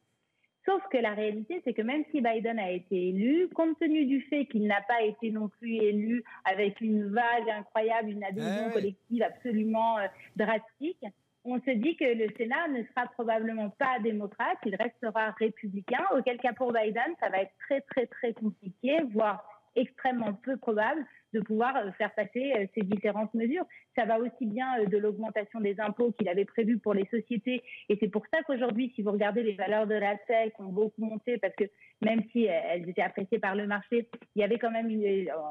[0.66, 4.20] Sauf que la réalité, c'est que même si Biden a été élu, compte tenu du
[4.22, 8.72] fait qu'il n'a pas été non plus élu avec une vague incroyable, une adhésion ah
[8.72, 11.04] collective absolument euh, drastique,
[11.44, 16.38] on se dit que le Sénat ne sera probablement pas démocrate, il restera républicain, auquel
[16.38, 21.40] cas pour Biden, ça va être très très très compliqué, voire extrêmement peu probable de
[21.40, 23.64] pouvoir euh, faire passer euh, ces différentes mesures.
[23.96, 27.62] Ça va aussi bien euh, de l'augmentation des impôts qu'il avait prévu pour les sociétés.
[27.88, 31.04] Et c'est pour ça qu'aujourd'hui, si vous regardez les valeurs de la tech ont beaucoup
[31.04, 31.64] monté parce que
[32.02, 34.90] même si elles étaient appréciées par le marché, il y avait quand même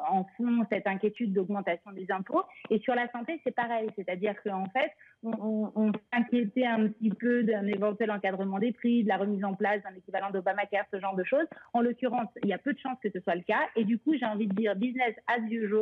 [0.10, 2.44] en fond cette inquiétude d'augmentation des impôts.
[2.70, 3.90] Et sur la santé, c'est pareil.
[3.96, 4.92] C'est-à-dire qu'en fait,
[5.24, 9.56] on, on, s'inquiétait un petit peu d'un éventuel encadrement des prix, de la remise en
[9.56, 11.48] place d'un équivalent d'Obamacare, ce genre de choses.
[11.74, 13.62] En l'occurrence, il y a peu de chances que ce soit le cas.
[13.76, 15.75] Et du coup, j'ai envie de dire business as usual,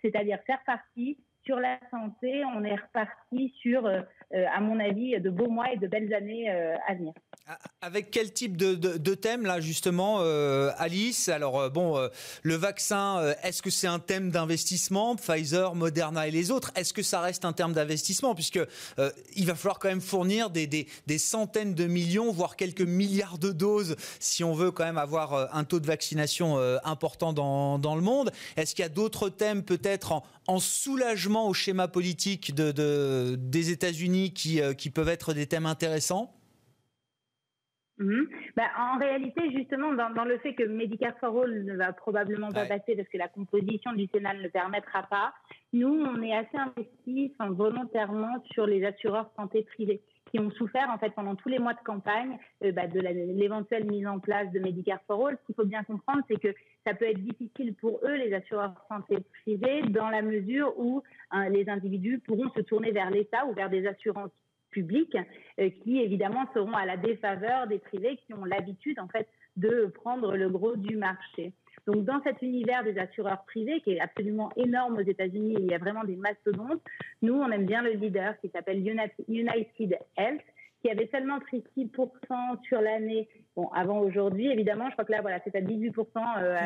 [0.00, 4.00] c'est-à-dire faire partie sur la santé, on est reparti sur, euh,
[4.34, 7.12] euh, à mon avis, de beaux mois et de belles années euh, à venir.
[7.80, 10.20] Avec quel type de, de, thème là justement,
[10.76, 11.28] Alice?
[11.28, 12.08] Alors bon,
[12.42, 15.16] le vaccin, est-ce que c'est un thème d'investissement?
[15.16, 18.34] Pfizer, Moderna et les autres, est-ce que ça reste un terme d'investissement?
[18.34, 18.60] Puisque
[19.34, 20.86] il va falloir quand même fournir des,
[21.18, 25.64] centaines de millions, voire quelques milliards de doses si on veut quand même avoir un
[25.64, 28.32] taux de vaccination important dans, le monde.
[28.56, 33.70] Est-ce qu'il y a d'autres thèmes peut-être en, en soulagement au schéma politique de, des
[33.70, 36.34] États-Unis euh, qui peuvent être des thèmes intéressants?
[38.02, 38.28] Mhm.
[38.56, 42.66] bah, en réalité, justement, dans, le fait que Medicare for All ne va probablement pas
[42.66, 45.32] passer parce que la composition du Sénat ne le permettra pas,
[45.72, 50.98] nous, on est assez investis volontairement sur les assureurs santé privés qui ont souffert en
[50.98, 54.60] fait pendant tous les mois de campagne euh, bah, de l'éventuelle mise en place de
[54.60, 55.36] Medicare for All.
[55.40, 56.54] Ce qu'il faut bien comprendre, c'est que
[56.86, 61.48] ça peut être difficile pour eux, les assureurs santé privés, dans la mesure où hein,
[61.50, 64.30] les individus pourront se tourner vers l'État ou vers des assurances
[64.72, 65.16] publiques
[65.60, 69.86] euh, qui évidemment seront à la défaveur des privés qui ont l'habitude en fait de
[69.86, 71.52] prendre le gros du marché.
[71.86, 75.74] Donc, dans cet univers des assureurs privés, qui est absolument énorme aux États-Unis, il y
[75.74, 76.80] a vraiment des mastodontes.
[77.22, 80.42] Nous, on aime bien le leader qui s'appelle United Health,
[80.80, 83.28] qui avait seulement pris 6% sur l'année.
[83.56, 86.06] Bon, avant aujourd'hui, évidemment, je crois que là, voilà, c'est à 18%.
[86.38, 86.56] Euh,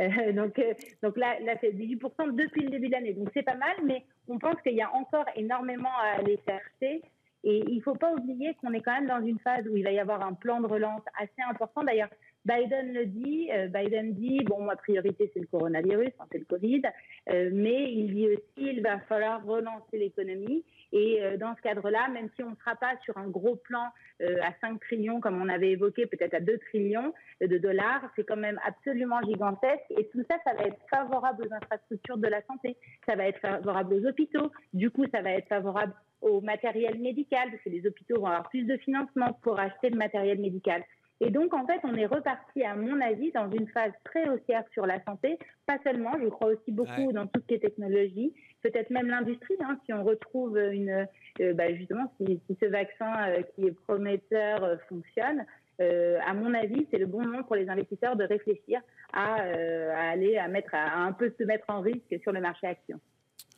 [0.00, 0.60] euh, donc,
[1.02, 3.14] donc là c'est 18% depuis le début de l'année.
[3.14, 7.02] Donc, c'est pas mal, mais on pense qu'il y a encore énormément à aller chercher.
[7.48, 9.84] Et il ne faut pas oublier qu'on est quand même dans une phase où il
[9.84, 11.84] va y avoir un plan de relance assez important.
[11.84, 12.10] D'ailleurs,
[12.46, 16.82] Biden le dit, euh, Biden dit, bon, ma priorité c'est le coronavirus, c'est le Covid,
[17.30, 20.64] euh, mais il dit aussi il va falloir relancer l'économie.
[20.92, 23.88] Et euh, dans ce cadre-là, même si on ne sera pas sur un gros plan
[24.20, 28.36] à 5 trillions comme on avait évoqué, peut-être à 2 trillions de dollars, c'est quand
[28.36, 29.84] même absolument gigantesque.
[29.90, 33.40] Et tout ça, ça va être favorable aux infrastructures de la santé, ça va être
[33.40, 35.92] favorable aux hôpitaux, du coup, ça va être favorable
[36.22, 39.98] au matériel médical, parce que les hôpitaux vont avoir plus de financement pour acheter le
[39.98, 40.82] matériel médical.
[41.20, 44.64] Et donc, en fait, on est reparti, à mon avis, dans une phase très haussière
[44.72, 45.38] sur la santé.
[45.66, 49.94] Pas seulement, je crois aussi beaucoup dans toutes les technologies, peut-être même l'industrie, hein, si
[49.94, 51.06] on retrouve une,
[51.40, 55.44] euh, bah, justement, si, ce vaccin euh, qui est prometteur euh, fonctionne.
[55.78, 58.80] à mon avis, c'est le bon moment pour les investisseurs de réfléchir
[59.12, 62.66] à, à aller à mettre, à un peu se mettre en risque sur le marché
[62.66, 62.98] action.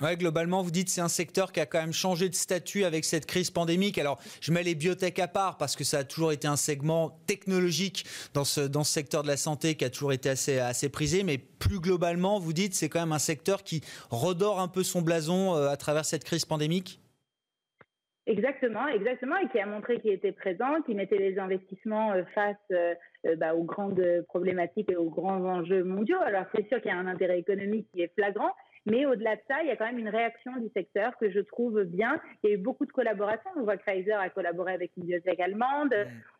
[0.00, 3.04] Ouais, globalement, vous dites c'est un secteur qui a quand même changé de statut avec
[3.04, 3.98] cette crise pandémique.
[3.98, 7.18] Alors, je mets les biotech à part parce que ça a toujours été un segment
[7.26, 11.24] technologique dans ce, secteur de la santé qui a toujours été assez, prisé.
[11.24, 13.80] Mais plus globalement, vous dites c'est quand même un secteur qui
[14.10, 17.00] redore un peu son blason euh, à travers cette crise pandémique?
[18.26, 22.56] Exactement, exactement, et qui a montré qu'il était présent, qu'il mettait les investissements euh, face
[22.70, 22.94] euh,
[23.36, 26.20] bah, aux grandes problématiques et aux grands enjeux mondiaux.
[26.24, 28.52] Alors c'est sûr qu'il y a un intérêt économique qui est flagrant,
[28.90, 31.40] mais au-delà de ça, il y a quand même une réaction du secteur que je
[31.40, 32.20] trouve bien.
[32.42, 33.50] Il y a eu beaucoup de collaborations.
[33.56, 35.94] On voit que Pfizer a collaboré avec une bibliothèque allemande.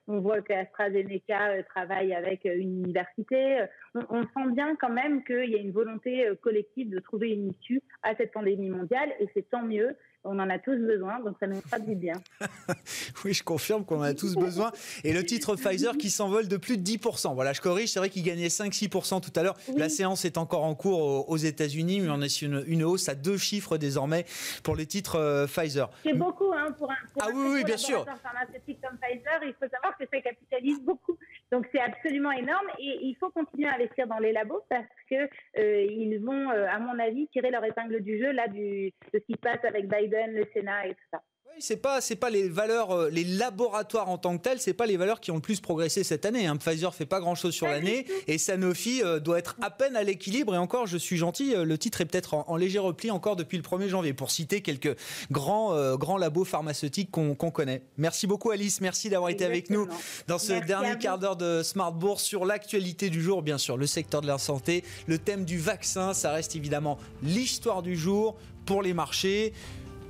[0.07, 3.67] On voit qu'AstraZeneca euh, travaille avec euh, une université.
[3.95, 7.31] On, on, sent bien quand même qu'il y a une volonté euh, collective de trouver
[7.31, 9.95] une issue à cette pandémie mondiale et c'est tant mieux
[10.29, 12.15] on en a tous besoin, donc ça nous fera du bien.
[13.25, 14.73] oui, je confirme qu'on en a tous besoin.
[15.05, 17.35] Et le titre Pfizer qui s'envole de plus de 10%.
[17.35, 19.57] Voilà, je corrige, c'est vrai qu'il gagnait 5-6% tout à l'heure.
[19.77, 23.15] La séance est encore en cours aux États-Unis, mais on est sur une, hausse à
[23.15, 24.25] deux chiffres désormais
[24.63, 25.91] pour les titres euh, Pfizer.
[26.05, 28.05] C'est beaucoup hein, pour un, pour ah, oui, oui, bien sûr.
[28.23, 29.41] pharmaceutique comme Pfizer.
[29.43, 31.17] Il faut savoir que ça capitalise beaucoup.
[31.51, 35.29] Donc c'est absolument énorme et il faut continuer à investir dans les labos parce que
[35.59, 39.19] euh, ils vont, euh, à mon avis, tirer leur épingle du jeu là du, de
[39.19, 41.23] ce qui se passe avec Biden, le Sénat et tout ça.
[41.61, 44.87] C'est pas c'est pas les valeurs, euh, les laboratoires en tant que tels, c'est pas
[44.87, 46.47] les valeurs qui ont le plus progressé cette année.
[46.47, 46.57] Hein.
[46.57, 50.55] Pfizer fait pas grand chose sur l'année et Sanofi doit être à peine à l'équilibre.
[50.55, 53.63] Et encore, je suis gentil, le titre est peut-être en, léger repli encore depuis le
[53.63, 54.97] 1er janvier pour citer quelques
[55.31, 57.83] grands grands labos pharmaceutiques qu'on connaît.
[57.97, 59.89] Merci beaucoup Alice, merci d'avoir été avec nous
[60.27, 63.87] dans ce dernier quart d'heure de Smart Bourse sur l'actualité du jour, bien sûr, le
[63.87, 68.37] secteur de la santé, le thème du vaccin, ça reste évidemment l'histoire du jour
[68.67, 69.53] pour les marchés.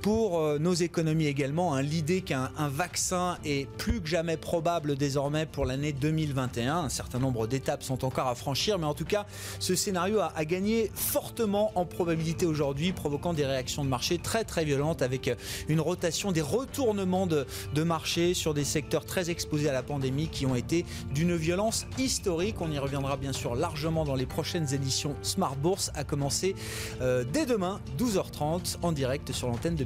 [0.01, 1.73] Pour euh, nos économies également.
[1.73, 1.81] Hein.
[1.81, 6.77] L'idée qu'un vaccin est plus que jamais probable désormais pour l'année 2021.
[6.77, 9.25] Un certain nombre d'étapes sont encore à franchir, mais en tout cas,
[9.59, 14.65] ce scénario a, gagné fortement en probabilité aujourd'hui, provoquant des réactions de marché très très
[14.65, 15.29] violentes avec
[15.67, 17.45] une rotation, des retournements de,
[17.75, 21.85] de marché sur des secteurs très exposés à la pandémie qui ont été d'une violence
[21.97, 22.61] historique.
[22.61, 26.55] On y reviendra bien sûr largement dans les prochaines éditions Smart Bourse, à commencer
[27.01, 29.83] euh, dès demain, 12h30, en direct sur l'antenne de